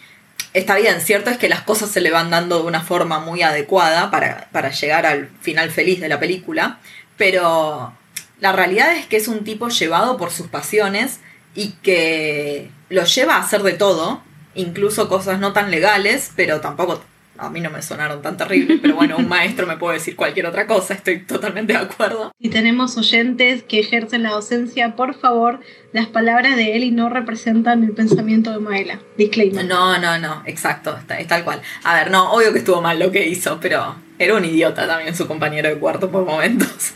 [0.54, 3.44] está bien, cierto es que las cosas se le van dando de una forma muy
[3.44, 6.80] adecuada para, para llegar al final feliz de la película,
[7.16, 7.94] pero
[8.40, 11.20] la realidad es que es un tipo llevado por sus pasiones
[11.54, 14.22] y que lo lleva a hacer de todo,
[14.56, 17.02] incluso cosas no tan legales, pero tampoco
[17.38, 20.46] a mí no me sonaron tan terribles, pero bueno, un maestro me puede decir cualquier
[20.46, 22.32] otra cosa, estoy totalmente de acuerdo.
[22.42, 25.60] Si tenemos oyentes que ejercen la docencia, por favor,
[25.92, 29.00] las palabras de Eli no representan el pensamiento de Maela.
[29.18, 29.66] Disclaimer.
[29.66, 31.62] No, no, no, exacto, está, es tal cual.
[31.84, 35.16] A ver, no, obvio que estuvo mal lo que hizo, pero era un idiota también
[35.16, 36.94] su compañero de cuarto por momentos.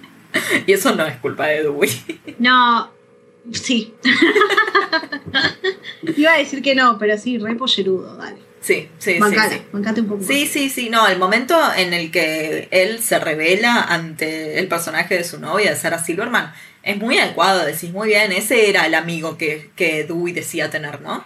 [0.66, 1.90] y eso no es culpa de Dewey.
[2.38, 2.90] No,
[3.52, 3.94] sí.
[6.16, 8.45] Iba a decir que no, pero sí, re pollerudo, dale.
[8.66, 9.62] Sí, sí, sí, Bancala, sí.
[9.70, 10.18] bancate un poco.
[10.18, 10.26] más.
[10.26, 15.16] Sí, sí, sí, no, el momento en el que él se revela ante el personaje
[15.16, 16.52] de su novia, de Sarah Silverman,
[16.82, 21.00] es muy adecuado, decís muy bien, ese era el amigo que, que Dewey decía tener,
[21.00, 21.24] ¿no?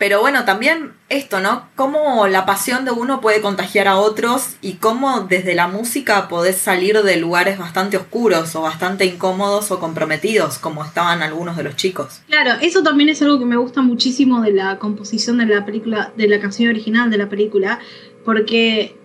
[0.00, 1.68] Pero bueno, también esto, ¿no?
[1.76, 6.56] Cómo la pasión de uno puede contagiar a otros y cómo desde la música podés
[6.56, 11.76] salir de lugares bastante oscuros o bastante incómodos o comprometidos, como estaban algunos de los
[11.76, 12.22] chicos.
[12.28, 16.14] Claro, eso también es algo que me gusta muchísimo de la composición de la película,
[16.16, 17.78] de la canción original de la película,
[18.24, 18.96] porque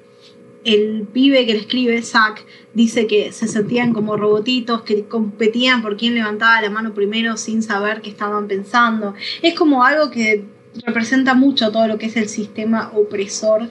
[0.63, 5.97] el pibe que le escribe, Zack, dice que se sentían como robotitos, que competían por
[5.97, 9.13] quién levantaba la mano primero sin saber qué estaban pensando.
[9.41, 13.69] Es como algo que representa mucho todo lo que es el sistema opresor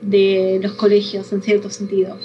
[0.00, 2.18] de los colegios, en cierto sentido.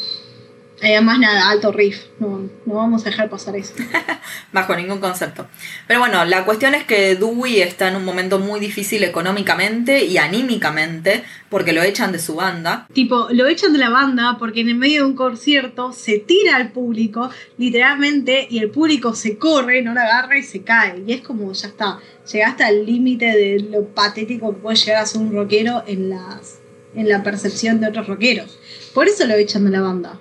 [0.81, 3.73] Además, nada, alto riff, no, no vamos a dejar pasar eso.
[4.51, 5.47] Bajo ningún concepto.
[5.87, 10.19] Pero bueno, la cuestión es que Dewey está en un momento muy difícil económicamente y
[10.19, 12.87] anímicamente porque lo echan de su banda.
[12.93, 16.57] Tipo, lo echan de la banda porque en el medio de un concierto se tira
[16.57, 21.03] al público, literalmente, y el público se corre, no la agarra y se cae.
[21.07, 21.99] Y es como, ya está,
[22.31, 26.59] llegaste al límite de lo patético que puede llegar a ser un rockero en, las,
[26.93, 28.59] en la percepción de otros rockeros.
[28.93, 30.19] Por eso lo echan de la banda.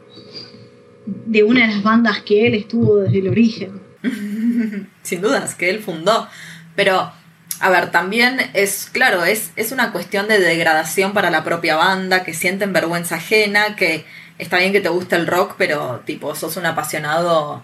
[1.06, 3.80] De una de las bandas que él estuvo desde el origen.
[5.02, 6.28] Sin dudas, que él fundó.
[6.74, 7.12] Pero,
[7.60, 12.24] a ver, también es, claro, es, es una cuestión de degradación para la propia banda,
[12.24, 14.04] que sienten vergüenza ajena, que
[14.38, 17.62] está bien que te gusta el rock, pero tipo, sos un apasionado,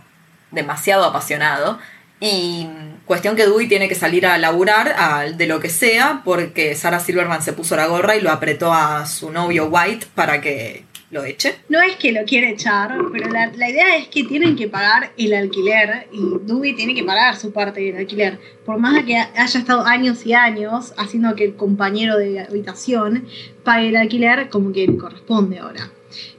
[0.50, 1.78] demasiado apasionado.
[2.20, 2.68] Y
[3.04, 7.42] cuestión que Dewey tiene que salir a laburar de lo que sea porque Sarah Silverman
[7.42, 11.56] se puso la gorra y lo apretó a su novio White para que lo eche.
[11.68, 15.12] No es que lo quiere echar, pero la, la idea es que tienen que pagar
[15.18, 18.40] el alquiler y Dewey tiene que pagar su parte del alquiler.
[18.64, 23.26] Por más que haya estado años y años haciendo que el compañero de habitación
[23.62, 25.90] pague el alquiler como que le corresponde ahora.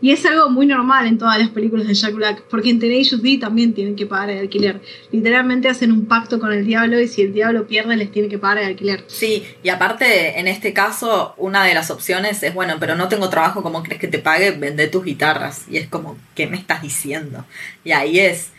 [0.02, 3.22] Y es algo muy normal en todas las películas de Jack Black, porque en Tenacious
[3.22, 4.82] D también tienen que pagar el alquiler.
[5.12, 8.38] Literalmente hacen un pacto con el diablo y si el diablo pierde les tiene que
[8.38, 9.04] pagar el alquiler.
[9.08, 13.30] Sí, y aparte, en este caso, una de las opciones es, bueno, pero no tengo
[13.30, 14.52] trabajo, ¿cómo crees que te pague?
[14.52, 15.66] Vende tus guitarras.
[15.70, 17.46] Y es como, ¿qué me estás diciendo?
[17.84, 18.52] Y ahí es,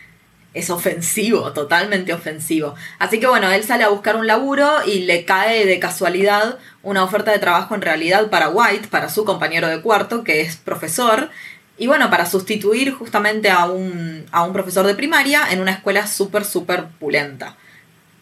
[0.55, 2.73] es ofensivo, totalmente ofensivo.
[2.97, 7.03] Así que bueno, él sale a buscar un laburo y le cae de casualidad una
[7.03, 11.29] oferta de trabajo en realidad para White, para su compañero de cuarto, que es profesor.
[11.77, 16.07] Y bueno, para sustituir justamente a un, a un profesor de primaria en una escuela
[16.07, 17.57] súper, súper pulenta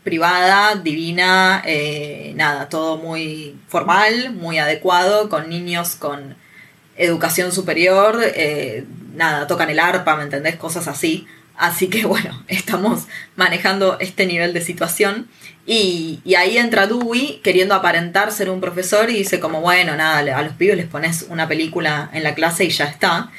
[0.03, 6.35] privada, divina, eh, nada, todo muy formal, muy adecuado, con niños con
[6.97, 10.57] educación superior, eh, nada, tocan el arpa, ¿me entendés?
[10.57, 11.27] Cosas así.
[11.57, 15.27] Así que bueno, estamos manejando este nivel de situación.
[15.65, 20.19] Y, y ahí entra Dewey queriendo aparentar ser un profesor y dice como, bueno, nada,
[20.37, 23.31] a los pibes les pones una película en la clase y ya está.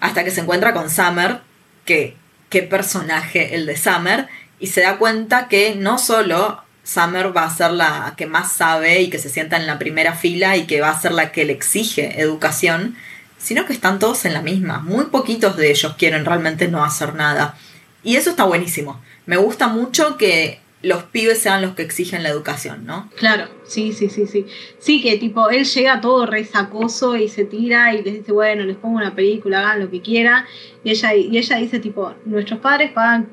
[0.00, 1.40] Hasta que se encuentra con Summer,
[1.84, 2.16] que
[2.50, 4.28] qué personaje el de Summer,
[4.58, 9.00] y se da cuenta que no solo Summer va a ser la que más sabe
[9.00, 11.44] y que se sienta en la primera fila y que va a ser la que
[11.44, 12.96] le exige educación,
[13.40, 14.80] sino que están todos en la misma.
[14.80, 17.56] Muy poquitos de ellos quieren realmente no hacer nada.
[18.04, 19.00] Y eso está buenísimo.
[19.26, 23.10] Me gusta mucho que los pibes sean los que exigen la educación, ¿no?
[23.16, 24.46] Claro, sí, sí, sí, sí.
[24.78, 28.76] Sí, que tipo, él llega todo resacoso y se tira y les dice, bueno, les
[28.76, 30.44] pongo una película, hagan lo que quieran.
[30.82, 33.30] Y ella, y ella dice, tipo, nuestros padres pagan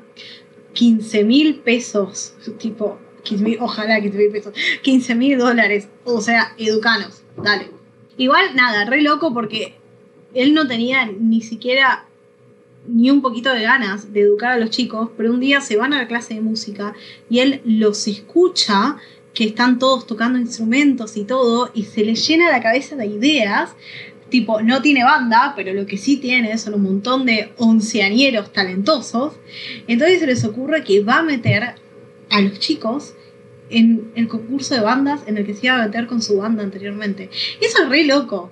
[0.74, 6.52] 15 mil pesos, tipo, 15 mil, ojalá 15 mil pesos, 15 mil dólares, o sea,
[6.58, 7.70] educanos, dale.
[8.18, 9.78] Igual, nada, re loco porque
[10.34, 12.06] él no tenía ni siquiera
[12.86, 15.92] ni un poquito de ganas de educar a los chicos, pero un día se van
[15.92, 16.94] a la clase de música
[17.28, 18.96] y él los escucha
[19.34, 23.70] que están todos tocando instrumentos y todo, y se le llena la cabeza de ideas.
[24.30, 29.34] Tipo, no tiene banda, pero lo que sí tiene son un montón de onceañeros talentosos.
[29.86, 31.74] Entonces se les ocurre que va a meter
[32.30, 33.14] a los chicos
[33.70, 36.64] en el concurso de bandas en el que se iba a meter con su banda
[36.64, 37.30] anteriormente.
[37.60, 38.50] Y eso es re loco.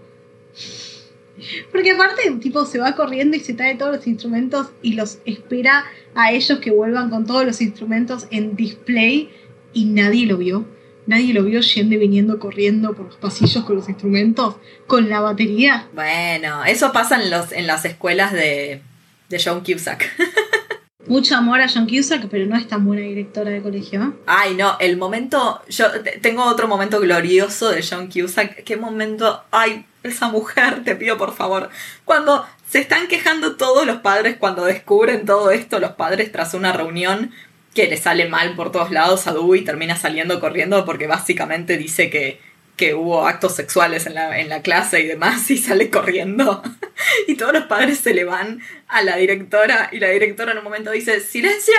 [1.72, 5.84] Porque aparte, tipo, se va corriendo y se trae todos los instrumentos y los espera
[6.14, 9.30] a ellos que vuelvan con todos los instrumentos en display
[9.72, 10.66] y nadie lo vio.
[11.06, 14.56] Nadie lo vio yendo y viniendo corriendo por los pasillos con los instrumentos,
[14.88, 15.88] con la batería.
[15.94, 18.82] Bueno, eso pasa en, los, en las escuelas de,
[19.28, 20.04] de John Cusack.
[21.06, 24.02] Mucho amor a John Cusack, pero no es tan buena directora de colegio.
[24.02, 24.10] ¿eh?
[24.26, 25.60] Ay, no, el momento.
[25.68, 28.64] Yo te- tengo otro momento glorioso de John Cusack.
[28.64, 29.44] ¿Qué momento?
[29.52, 31.70] Ay, esa mujer, te pido por favor.
[32.04, 36.72] Cuando se están quejando todos los padres, cuando descubren todo esto, los padres tras una
[36.72, 37.32] reunión
[37.76, 42.08] que le sale mal por todos lados a Dewey termina saliendo corriendo porque básicamente dice
[42.08, 42.40] que,
[42.74, 46.62] que hubo actos sexuales en la, en la clase y demás y sale corriendo.
[47.28, 50.64] y todos los padres se le van a la directora y la directora en un
[50.64, 51.74] momento dice, silencio.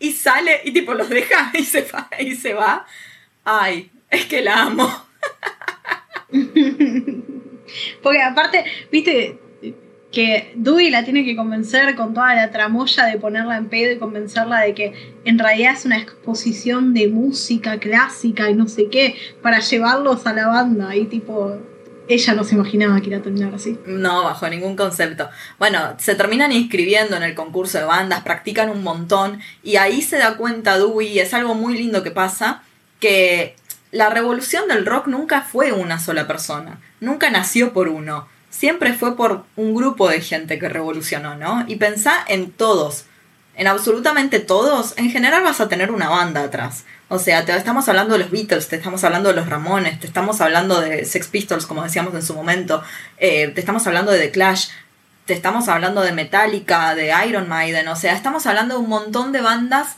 [0.00, 2.08] Y sale y tipo los deja y se va.
[2.18, 2.86] Y se va.
[3.44, 5.06] Ay, es que la amo.
[8.08, 9.38] Porque aparte, viste
[10.10, 13.98] que Dewey la tiene que convencer con toda la tramoya de ponerla en pedo y
[13.98, 14.94] convencerla de que
[15.26, 20.32] en realidad es una exposición de música clásica y no sé qué para llevarlos a
[20.32, 21.58] la banda y tipo
[22.08, 23.78] ella no se imaginaba que iba a terminar así.
[23.84, 25.28] No, bajo ningún concepto.
[25.58, 30.16] Bueno, se terminan inscribiendo en el concurso de bandas, practican un montón y ahí se
[30.16, 32.62] da cuenta Dewey, es algo muy lindo que pasa,
[33.00, 33.54] que
[33.92, 39.16] la revolución del rock nunca fue una sola persona, nunca nació por uno, siempre fue
[39.16, 41.64] por un grupo de gente que revolucionó, ¿no?
[41.68, 43.04] Y pensá en todos,
[43.54, 46.84] en absolutamente todos, en general vas a tener una banda atrás.
[47.08, 50.06] O sea, te estamos hablando de los Beatles, te estamos hablando de los Ramones, te
[50.06, 52.82] estamos hablando de Sex Pistols, como decíamos en su momento,
[53.16, 54.68] eh, te estamos hablando de The Clash,
[55.24, 59.32] te estamos hablando de Metallica, de Iron Maiden, o sea, estamos hablando de un montón
[59.32, 59.96] de bandas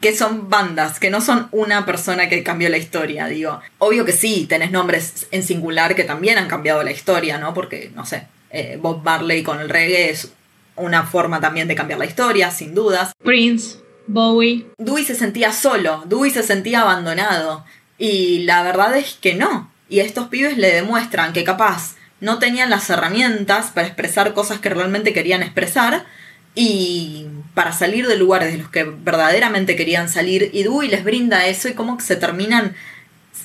[0.00, 3.60] que son bandas, que no son una persona que cambió la historia, digo.
[3.78, 7.54] Obvio que sí, tenés nombres en singular que también han cambiado la historia, ¿no?
[7.54, 10.32] Porque, no sé, eh, Bob Marley con el reggae es
[10.76, 13.12] una forma también de cambiar la historia, sin dudas.
[13.22, 17.64] Prince, Bowie, Dewey se sentía solo, Dewey se sentía abandonado.
[17.98, 19.70] Y la verdad es que no.
[19.88, 24.70] Y estos pibes le demuestran que capaz no tenían las herramientas para expresar cosas que
[24.70, 26.06] realmente querían expresar.
[26.54, 31.46] Y, para salir de lugares de los que verdaderamente querían salir y Dewey les brinda
[31.46, 32.74] eso y que se terminan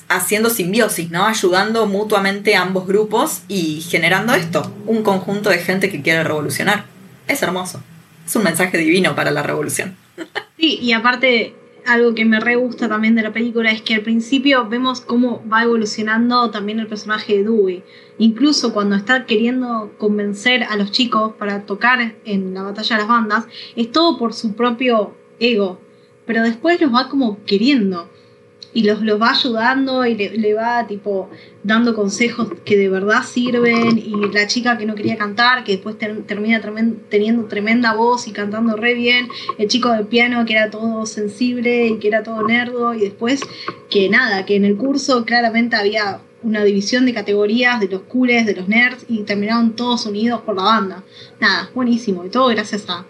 [0.08, 1.26] haciendo simbiosis, ¿no?
[1.26, 6.84] Ayudando mutuamente a ambos grupos y generando esto, un conjunto de gente que quiere revolucionar.
[7.28, 7.80] Es hermoso.
[8.26, 9.96] Es un mensaje divino para la revolución.
[10.58, 11.54] Sí, y aparte,
[11.86, 15.42] algo que me re gusta también de la película es que al principio vemos cómo
[15.50, 17.82] va evolucionando también el personaje de Dewey.
[18.18, 23.08] Incluso cuando está queriendo convencer a los chicos para tocar en la batalla de las
[23.08, 25.80] bandas, es todo por su propio ego.
[26.26, 28.08] Pero después los va como queriendo
[28.72, 31.28] y los, los va ayudando y le, le va tipo
[31.64, 35.98] dando consejos que de verdad sirven y la chica que no quería cantar que después
[35.98, 36.60] ter- termina
[37.08, 39.28] teniendo tremenda voz y cantando re bien
[39.58, 43.40] el chico de piano que era todo sensible y que era todo nerdo y después
[43.90, 48.46] que nada que en el curso claramente había una división de categorías de los cooles
[48.46, 51.04] de los nerds y terminaron todos unidos por la banda.
[51.38, 53.04] Nada buenísimo y todo gracias a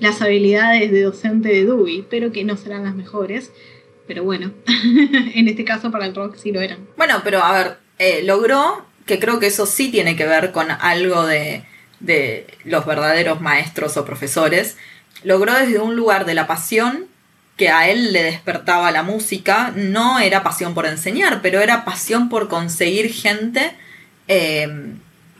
[0.00, 3.52] las habilidades de docente de Dewey pero que no serán las mejores
[4.06, 6.86] pero bueno, en este caso para el rock sí lo eran.
[6.96, 10.70] Bueno, pero a ver, eh, logró, que creo que eso sí tiene que ver con
[10.70, 11.64] algo de,
[12.00, 14.76] de los verdaderos maestros o profesores,
[15.22, 17.06] logró desde un lugar de la pasión
[17.56, 22.28] que a él le despertaba la música, no era pasión por enseñar, pero era pasión
[22.28, 23.72] por conseguir gente
[24.28, 24.94] eh,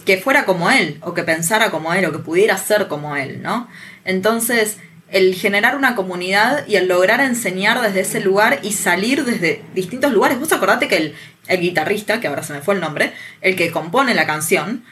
[0.06, 3.42] que fuera como él, o que pensara como él, o que pudiera ser como él,
[3.42, 3.68] ¿no?
[4.04, 4.78] Entonces,
[5.10, 10.12] el generar una comunidad y el lograr enseñar desde ese lugar y salir desde distintos
[10.12, 10.40] lugares.
[10.40, 11.14] Vos acordate que el,
[11.46, 14.82] el guitarrista, que ahora se me fue el nombre, el que compone la canción,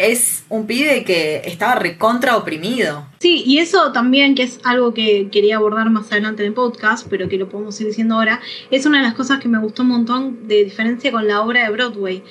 [0.00, 3.06] es un pibe que estaba recontra oprimido.
[3.18, 7.06] Sí, y eso también, que es algo que quería abordar más adelante en el podcast,
[7.10, 9.82] pero que lo podemos ir diciendo ahora, es una de las cosas que me gustó
[9.82, 12.22] un montón de diferencia con la obra de Broadway.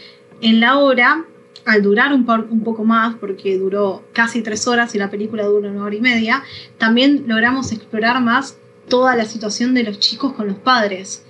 [0.42, 1.26] En la obra,
[1.65, 5.84] al durar un, poco más, porque duró casi tres horas y la película dura una
[5.84, 6.43] hora y media,
[6.78, 11.26] también logramos explorar más toda la situación de los chicos con los padres.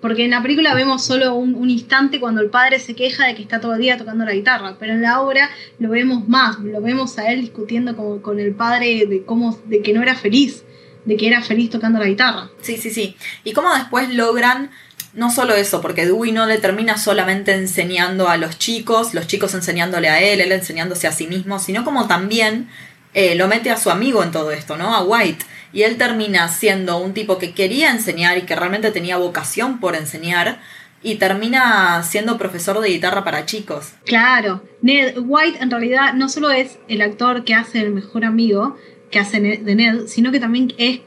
[0.00, 3.34] Porque en la película vemos solo un, un instante cuando el padre se queja de
[3.34, 6.58] que está todo el día tocando la guitarra, pero en la obra lo vemos más,
[6.60, 10.14] lo vemos a él discutiendo con, con el padre de cómo, de que no era
[10.14, 10.64] feliz,
[11.04, 12.50] de que era feliz tocando la guitarra.
[12.60, 13.16] Sí, sí, sí.
[13.44, 14.70] Y cómo después logran,
[15.12, 19.54] no solo eso, porque Dewey no le termina solamente enseñando a los chicos, los chicos
[19.54, 22.68] enseñándole a él, él enseñándose a sí mismo, sino como también
[23.12, 24.94] eh, lo mete a su amigo en todo esto, ¿no?
[24.94, 25.44] A White.
[25.72, 29.96] Y él termina siendo un tipo que quería enseñar y que realmente tenía vocación por
[29.96, 30.60] enseñar.
[31.02, 33.94] Y termina siendo profesor de guitarra para chicos.
[34.04, 38.76] Claro, Ned White en realidad no solo es el actor que hace el mejor amigo
[39.10, 41.00] que hace de Ned, sino que también es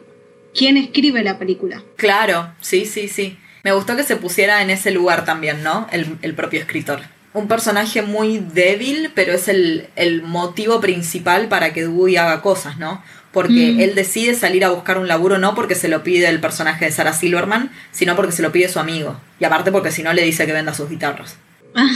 [0.56, 1.84] quien escribe la película.
[1.96, 3.38] Claro, sí, sí, sí.
[3.64, 5.88] Me gustó que se pusiera en ese lugar también, ¿no?
[5.92, 7.00] El, el propio escritor.
[7.34, 12.78] Un personaje muy débil, pero es el, el motivo principal para que Dewey haga cosas,
[12.78, 13.02] ¿no?
[13.32, 13.80] Porque Mm.
[13.80, 16.92] él decide salir a buscar un laburo no porque se lo pide el personaje de
[16.92, 19.20] Sarah Silverman, sino porque se lo pide su amigo.
[19.40, 21.38] Y aparte porque si no le dice que venda sus guitarras.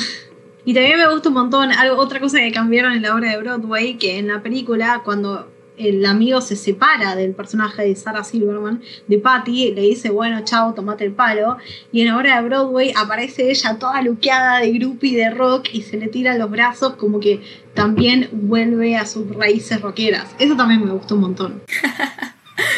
[0.66, 3.38] Y también me gusta un montón, algo, otra cosa que cambiaron en la obra de
[3.38, 8.82] Broadway, que en la película, cuando el amigo se separa del personaje de Sarah Silverman,
[9.08, 11.58] de Patty, le dice, bueno, chao, tomate el palo.
[11.92, 15.84] Y en la obra de Broadway aparece ella toda luqueada de groupie de rock y
[15.84, 17.42] se le tira los brazos como que
[17.74, 20.28] también vuelve a sus raíces rockeras.
[20.40, 21.62] Eso también me gustó un montón.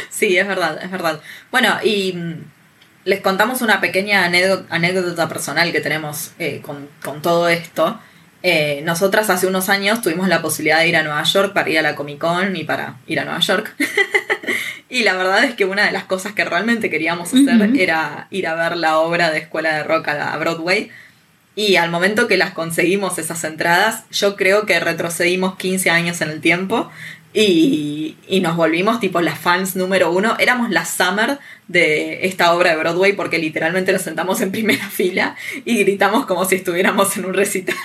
[0.10, 1.22] Sí, es verdad, es verdad.
[1.50, 2.44] Bueno, y mm,
[3.06, 7.98] les contamos una pequeña anécdota, personal que tenemos eh, con, con todo esto.
[8.42, 11.80] Eh, nosotras hace unos años tuvimos la posibilidad de ir a Nueva York para ir
[11.80, 13.76] a la Comic Con y para ir a Nueva York.
[14.90, 18.48] y la verdad es que una de las cosas que realmente queríamos hacer era ir
[18.48, 20.90] a ver la obra de Escuela de Rock a Broadway.
[21.56, 26.30] Y al momento que las conseguimos esas entradas, yo creo que retrocedimos 15 años en
[26.30, 26.90] el tiempo
[27.34, 30.36] y, y nos volvimos tipo las fans número uno.
[30.40, 35.36] Éramos la Summer de esta obra de Broadway porque literalmente nos sentamos en primera fila
[35.66, 37.76] y gritamos como si estuviéramos en un recital.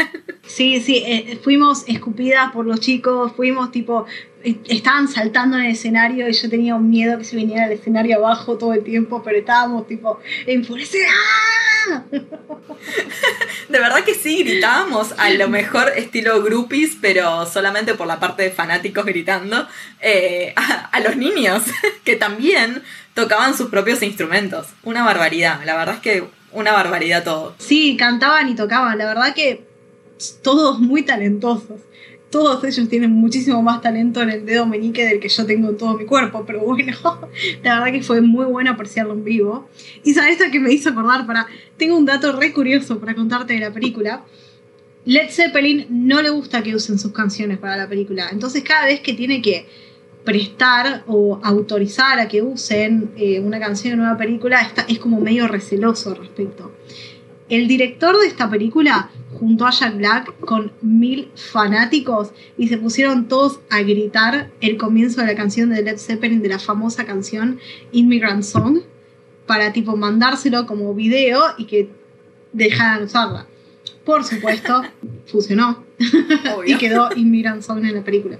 [0.46, 4.06] Sí, sí, eh, fuimos escupidas por los chicos, fuimos tipo,
[4.44, 8.16] estaban saltando en el escenario y yo tenía un miedo que se viniera al escenario
[8.16, 11.10] abajo todo el tiempo, pero estábamos tipo enfurecidas.
[11.10, 12.02] ¡Ah!
[13.68, 18.42] De verdad que sí, gritábamos a lo mejor estilo groupies, pero solamente por la parte
[18.42, 19.66] de fanáticos gritando,
[20.00, 21.62] eh, a, a los niños
[22.04, 22.82] que también
[23.14, 24.68] tocaban sus propios instrumentos.
[24.82, 27.54] Una barbaridad, la verdad es que una barbaridad todo.
[27.58, 29.64] Sí, cantaban y tocaban, la verdad que
[30.42, 31.80] todos muy talentosos.
[32.34, 35.76] Todos ellos tienen muchísimo más talento en el dedo meñique del que yo tengo en
[35.76, 36.92] todo mi cuerpo, pero bueno,
[37.62, 39.68] la verdad que fue muy bueno apreciarlo en vivo.
[40.02, 41.46] Y sabes que me hizo acordar para.
[41.76, 44.24] Tengo un dato re curioso para contarte de la película.
[45.04, 48.28] Led Zeppelin no le gusta que usen sus canciones para la película.
[48.32, 49.68] Entonces, cada vez que tiene que
[50.24, 55.20] prestar o autorizar a que usen eh, una canción en una película está, es como
[55.20, 56.72] medio receloso al respecto.
[57.48, 59.10] El director de esta película
[59.44, 65.20] juntó a Jack Black con mil fanáticos y se pusieron todos a gritar el comienzo
[65.20, 67.60] de la canción de Led Zeppelin, de la famosa canción
[67.92, 68.78] Immigrant Song,
[69.46, 71.90] para tipo mandárselo como video y que
[72.54, 73.46] dejaran usarla.
[74.06, 74.82] Por supuesto,
[75.26, 75.84] funcionó
[76.66, 78.38] y quedó Immigrant Song en la película.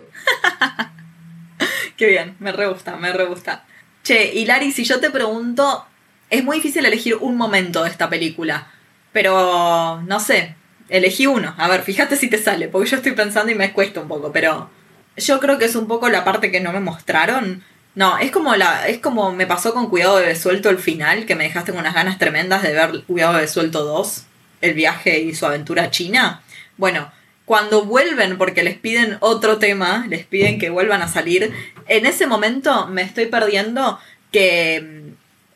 [1.99, 3.67] Qué bien, me re gusta, me re gusta.
[4.05, 5.85] Che, y Lari, si yo te pregunto,
[6.31, 8.69] es muy difícil elegir un momento de esta película,
[9.13, 10.57] pero no sé,
[10.89, 11.55] elegí uno.
[11.57, 14.33] A ver, fíjate si te sale, porque yo estoy pensando y me cuesta un poco,
[14.33, 14.71] pero
[15.17, 17.63] yo creo que es un poco la parte que no me mostraron.
[17.95, 21.37] No, es como la, es como me pasó con Cuidado de Suelto el final, que
[21.37, 24.25] me dejaste con unas ganas tremendas de ver Cuidado de Suelto 2,
[24.63, 26.43] el viaje y su aventura a China.
[26.77, 27.13] Bueno,
[27.45, 31.53] cuando vuelven porque les piden otro tema, les piden que vuelvan a salir,
[31.87, 33.99] en ese momento me estoy perdiendo
[34.33, 35.13] que mm,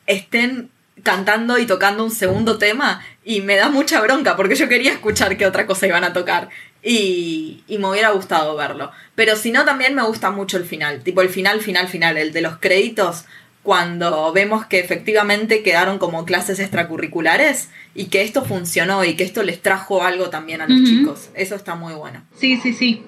[0.07, 0.71] estén
[1.03, 5.37] cantando y tocando un segundo tema y me da mucha bronca porque yo quería escuchar
[5.37, 6.49] qué otra cosa iban a tocar
[6.83, 8.91] y, y me hubiera gustado verlo.
[9.15, 12.33] Pero si no, también me gusta mucho el final, tipo el final, final, final, el
[12.33, 13.25] de los créditos,
[13.63, 19.43] cuando vemos que efectivamente quedaron como clases extracurriculares y que esto funcionó y que esto
[19.43, 21.29] les trajo algo también a los chicos.
[21.35, 22.25] Eso está muy bueno.
[22.35, 23.03] Sí, sí, sí.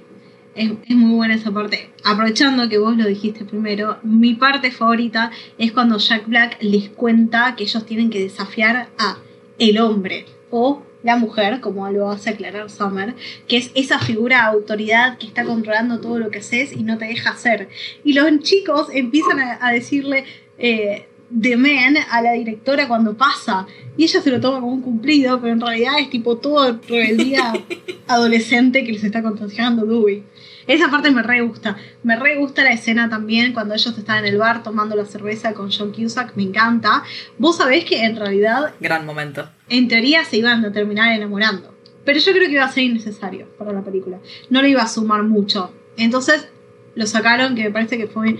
[0.54, 1.90] Es, es muy buena esa parte.
[2.04, 7.54] Aprovechando que vos lo dijiste primero, mi parte favorita es cuando Jack Black les cuenta
[7.56, 9.18] que ellos tienen que desafiar a
[9.58, 13.14] el hombre o la mujer, como lo hace aclarar Summer,
[13.48, 16.98] que es esa figura de autoridad que está controlando todo lo que haces y no
[16.98, 17.68] te deja hacer.
[18.04, 20.24] Y los chicos empiezan a, a decirle
[20.58, 21.06] eh,
[21.40, 23.66] The Man a la directora cuando pasa.
[23.96, 27.52] Y ella se lo toma como un cumplido, pero en realidad es tipo todo rebeldía
[28.06, 30.24] adolescente que les está contagiando Dewey.
[30.66, 31.76] Esa parte me re gusta.
[32.02, 35.52] Me re gusta la escena también cuando ellos están en el bar tomando la cerveza
[35.54, 36.36] con John Cusack.
[36.36, 37.02] Me encanta.
[37.38, 39.48] Vos sabés que en realidad, Gran momento.
[39.68, 41.74] en teoría, se iban a terminar enamorando.
[42.04, 44.18] Pero yo creo que iba a ser innecesario para la película.
[44.48, 45.72] No le iba a sumar mucho.
[45.96, 46.48] Entonces
[46.94, 48.36] lo sacaron, que me parece que fue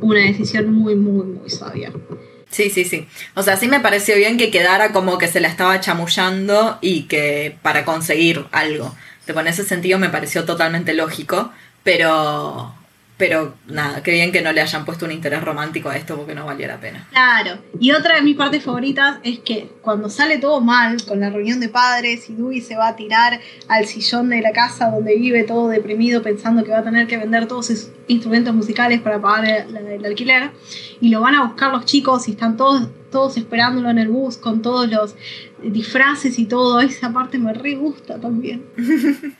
[0.00, 1.92] una decisión muy, muy, muy sabia.
[2.50, 3.06] Sí, sí, sí.
[3.34, 7.02] O sea, sí me pareció bien que quedara como que se la estaba chamullando y
[7.02, 8.94] que para conseguir algo.
[9.28, 11.52] Tipo, en ese sentido me pareció totalmente lógico,
[11.84, 12.72] pero
[13.18, 16.34] pero nada, qué bien que no le hayan puesto un interés romántico a esto porque
[16.34, 17.06] no valía la pena.
[17.10, 17.58] Claro.
[17.78, 21.60] Y otra de mis partes favoritas es que cuando sale todo mal con la reunión
[21.60, 25.44] de padres y Dewey se va a tirar al sillón de la casa donde vive
[25.44, 29.44] todo deprimido pensando que va a tener que vender todos sus instrumentos musicales para pagar
[29.44, 30.52] el, el alquiler
[31.02, 34.36] y lo van a buscar los chicos y están todos todos esperándolo en el bus
[34.36, 35.14] con todos los
[35.62, 38.64] disfraces y todo, esa parte me re gusta también.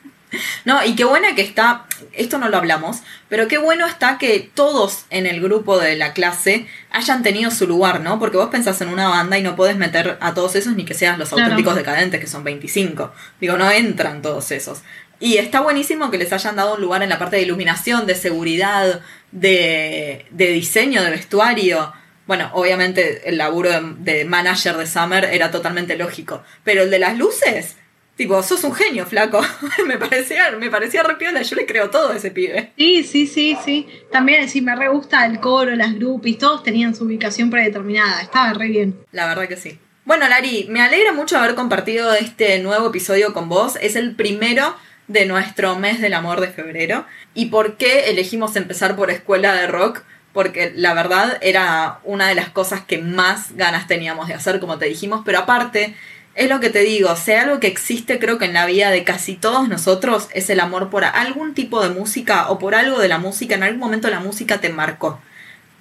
[0.63, 2.97] No, y qué buena que está, esto no lo hablamos,
[3.29, 7.65] pero qué bueno está que todos en el grupo de la clase hayan tenido su
[7.65, 8.19] lugar, ¿no?
[8.19, 10.93] Porque vos pensás en una banda y no podés meter a todos esos ni que
[10.93, 11.45] sean los Claro.
[11.45, 13.11] auténticos decadentes, que son 25.
[13.41, 14.83] Digo, no entran todos esos.
[15.19, 18.13] Y está buenísimo que les hayan dado un lugar en la parte de iluminación, de
[18.13, 19.01] seguridad,
[19.31, 21.91] de, de diseño, de vestuario.
[22.29, 26.99] Bueno, obviamente el laburo de, de manager de Summer era totalmente lógico, pero el de
[26.99, 27.75] las luces,
[28.17, 29.41] tipo, sos un genio, flaco.
[29.87, 32.71] me parecía, me parecía re piola, yo le creo todo a ese pibe.
[32.77, 33.87] Sí, sí, sí, sí.
[34.11, 38.53] También sí me re gusta el coro, las groupies, todos tenían su ubicación predeterminada, estaba
[38.53, 38.95] re bien.
[39.11, 39.79] La verdad que sí.
[40.05, 43.75] Bueno, Lari, me alegra mucho haber compartido este nuevo episodio con vos.
[43.81, 44.75] Es el primero
[45.07, 47.07] de nuestro mes del amor de febrero.
[47.33, 50.03] ¿Y por qué elegimos empezar por escuela de rock?
[50.33, 54.77] Porque la verdad era una de las cosas que más ganas teníamos de hacer, como
[54.77, 55.95] te dijimos, pero aparte,
[56.35, 59.03] es lo que te digo, sea algo que existe creo que en la vida de
[59.03, 63.07] casi todos nosotros, es el amor por algún tipo de música o por algo de
[63.07, 65.19] la música, en algún momento la música te marcó.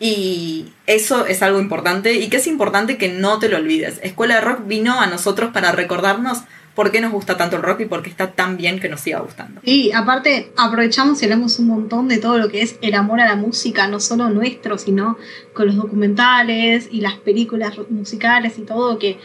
[0.00, 3.98] Y eso es algo importante y que es importante que no te lo olvides.
[4.02, 6.42] Escuela de Rock vino a nosotros para recordarnos
[6.78, 9.00] por qué nos gusta tanto el rock y por qué está tan bien que nos
[9.00, 9.60] siga gustando.
[9.64, 13.26] Y aparte aprovechamos y hablamos un montón de todo lo que es el amor a
[13.26, 15.18] la música, no solo nuestro, sino
[15.54, 19.18] con los documentales y las películas musicales y todo que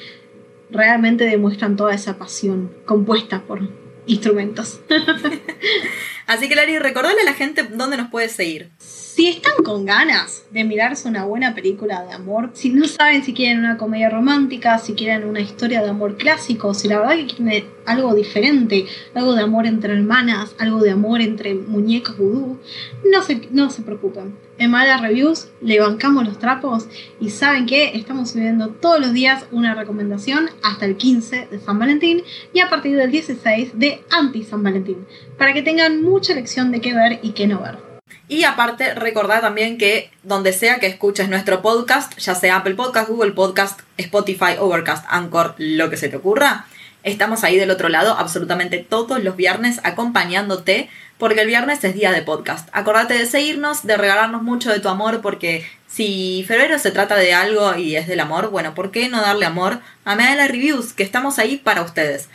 [0.72, 3.70] realmente demuestran toda esa pasión compuesta por
[4.08, 4.80] instrumentos.
[6.26, 8.72] Así que Lari, recordale a la gente dónde nos puedes seguir.
[9.16, 13.32] Si están con ganas de mirarse una buena película de amor, si no saben si
[13.32, 17.28] quieren una comedia romántica, si quieren una historia de amor clásico, si la verdad que
[17.28, 22.58] quieren algo diferente, algo de amor entre hermanas, algo de amor entre muñecos vudú,
[23.06, 24.36] no se, no se preocupen.
[24.58, 26.88] En Mala Reviews le bancamos los trapos
[27.20, 31.78] y saben que estamos subiendo todos los días una recomendación hasta el 15 de San
[31.78, 35.06] Valentín y a partir del 16 de anti San Valentín,
[35.38, 37.93] para que tengan mucha lección de qué ver y qué no ver.
[38.28, 43.10] Y aparte, recordad también que donde sea que escuches nuestro podcast, ya sea Apple Podcast,
[43.10, 46.66] Google Podcast, Spotify, Overcast, Anchor, lo que se te ocurra,
[47.04, 52.12] estamos ahí del otro lado absolutamente todos los viernes acompañándote, porque el viernes es día
[52.12, 52.70] de podcast.
[52.72, 57.34] Acordate de seguirnos, de regalarnos mucho de tu amor, porque si febrero se trata de
[57.34, 60.94] algo y es del amor, bueno, ¿por qué no darle amor a Medela Reviews?
[60.94, 62.30] Que estamos ahí para ustedes.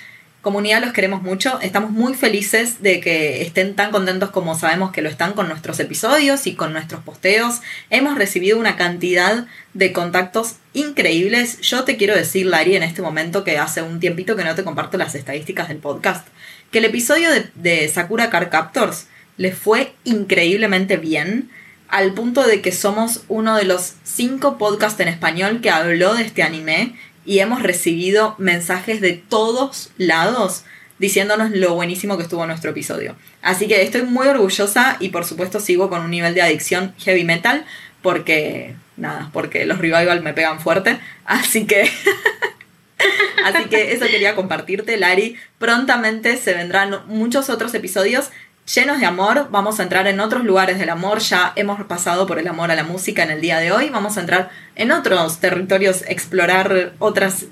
[0.49, 5.03] Comunidad los queremos mucho, estamos muy felices de que estén tan contentos como sabemos que
[5.03, 7.61] lo están con nuestros episodios y con nuestros posteos.
[7.91, 11.61] Hemos recibido una cantidad de contactos increíbles.
[11.61, 14.65] Yo te quiero decir, Lari, en este momento que hace un tiempito que no te
[14.65, 16.27] comparto las estadísticas del podcast,
[16.71, 21.51] que el episodio de, de Sakura Car Captors le fue increíblemente bien
[21.89, 26.23] al punto de que somos uno de los cinco podcasts en español que habló de
[26.23, 26.95] este anime
[27.29, 30.65] y hemos recibido mensajes de todos lados
[30.99, 33.17] diciéndonos lo buenísimo que estuvo nuestro episodio.
[33.43, 37.25] Así que estoy muy orgullosa y por supuesto sigo con un nivel de adicción heavy
[37.25, 37.67] metal
[38.01, 40.99] porque, nada, porque los revival me pegan fuerte.
[41.27, 41.91] Así que...
[43.45, 45.37] Así que eso quería compartirte, Lari.
[45.59, 48.31] Prontamente se vendrán muchos otros episodios
[48.75, 49.49] llenos de amor.
[49.51, 51.21] Vamos a entrar en otros lugares del amor.
[51.21, 53.89] Ya hemos pasado por el amor a la música en el día de hoy.
[53.89, 57.47] Vamos a entrar en otros territorios, explorar otras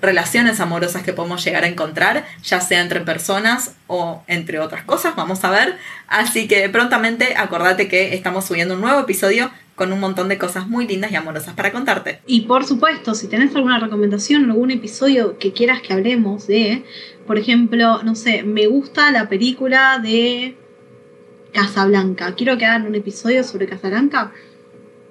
[0.00, 5.14] relaciones amorosas que podemos llegar a encontrar, ya sea entre personas o entre otras cosas,
[5.14, 5.76] vamos a ver.
[6.08, 9.50] Así que prontamente acordate que estamos subiendo un nuevo episodio
[9.80, 12.20] con un montón de cosas muy lindas y amorosas para contarte.
[12.26, 16.84] Y por supuesto, si tenés alguna recomendación, algún episodio que quieras que hablemos de,
[17.26, 20.54] por ejemplo, no sé, me gusta la película de
[21.54, 24.34] Casablanca, quiero que hagan un episodio sobre Casablanca,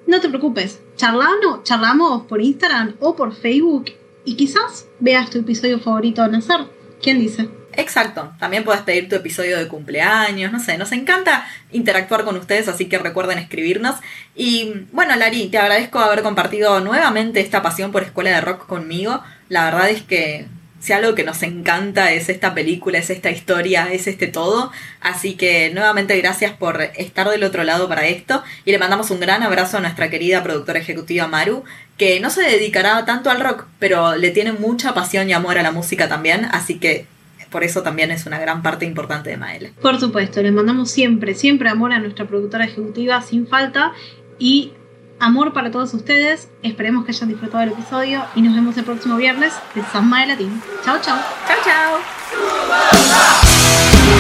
[0.06, 3.86] no te preocupes, charlamos, charlamos por Instagram o por Facebook
[4.24, 6.60] y quizás veas tu episodio favorito al nacer.
[7.02, 7.59] ¿Quién dice?
[7.74, 12.68] Exacto, también puedes pedir tu episodio de cumpleaños, no sé, nos encanta interactuar con ustedes,
[12.68, 13.96] así que recuerden escribirnos.
[14.36, 19.24] Y bueno, Lari, te agradezco haber compartido nuevamente esta pasión por Escuela de Rock conmigo.
[19.50, 20.48] La verdad es que
[20.80, 24.72] si algo que nos encanta es esta película, es esta historia, es este todo.
[25.02, 28.44] Así que nuevamente gracias por estar del otro lado para esto.
[28.66, 31.64] Y le mandamos un gran abrazo a nuestra querida productora ejecutiva Maru,
[31.98, 35.64] que no se dedicará tanto al rock, pero le tiene mucha pasión y amor a
[35.64, 36.46] la música también.
[36.46, 37.06] Así que
[37.52, 39.74] por eso también es una gran parte importante de Maele.
[39.82, 43.94] Por supuesto, le mandamos siempre, siempre amor a nuestra productora ejecutiva sin falta
[44.38, 44.74] y
[45.20, 46.50] amor para todos ustedes.
[46.64, 50.28] Esperemos que hayan disfrutado del episodio y nos vemos el próximo viernes de San Mae
[50.28, 50.62] Latín.
[50.84, 51.18] Chao, chao.
[51.48, 52.00] Chao, chao.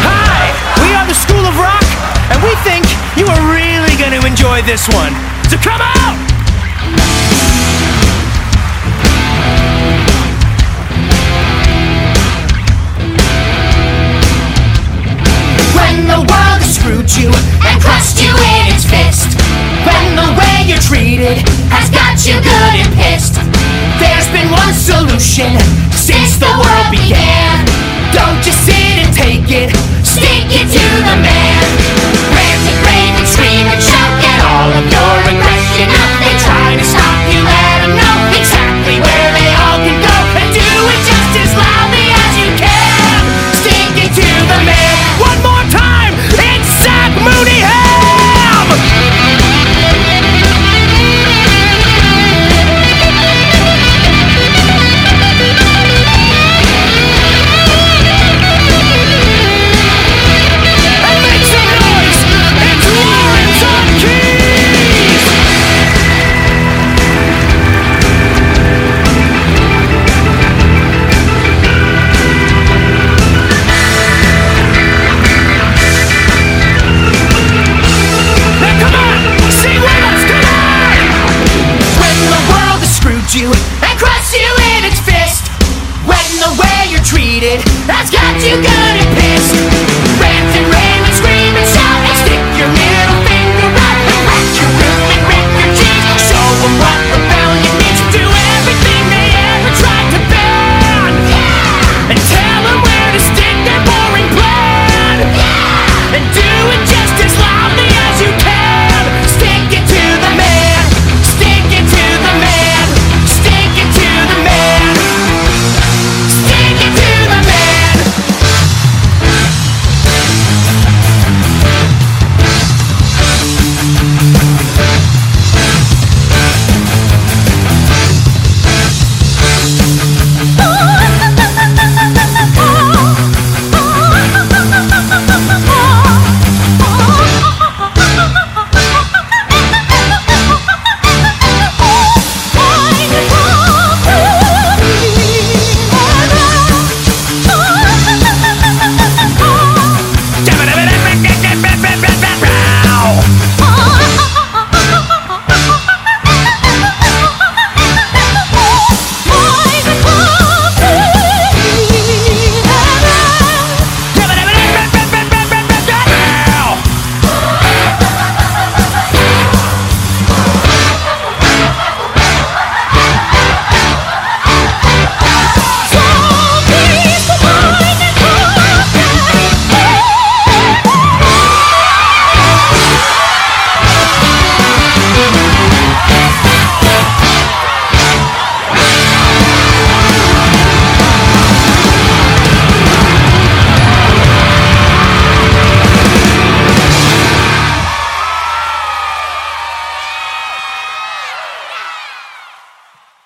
[0.01, 0.51] Hi,
[0.81, 1.83] we are the School of Rock,
[2.31, 5.13] and we think you are really going to enjoy this one.
[5.49, 6.28] So come out!
[15.89, 17.33] When the world has screwed you
[17.65, 19.33] and crushed you in its fist.
[19.81, 21.41] When the way you're treated
[21.73, 23.41] has got you good and pissed.
[23.97, 25.57] There's been one solution
[25.89, 27.65] since the world began.
[28.13, 29.28] Don't just sit and take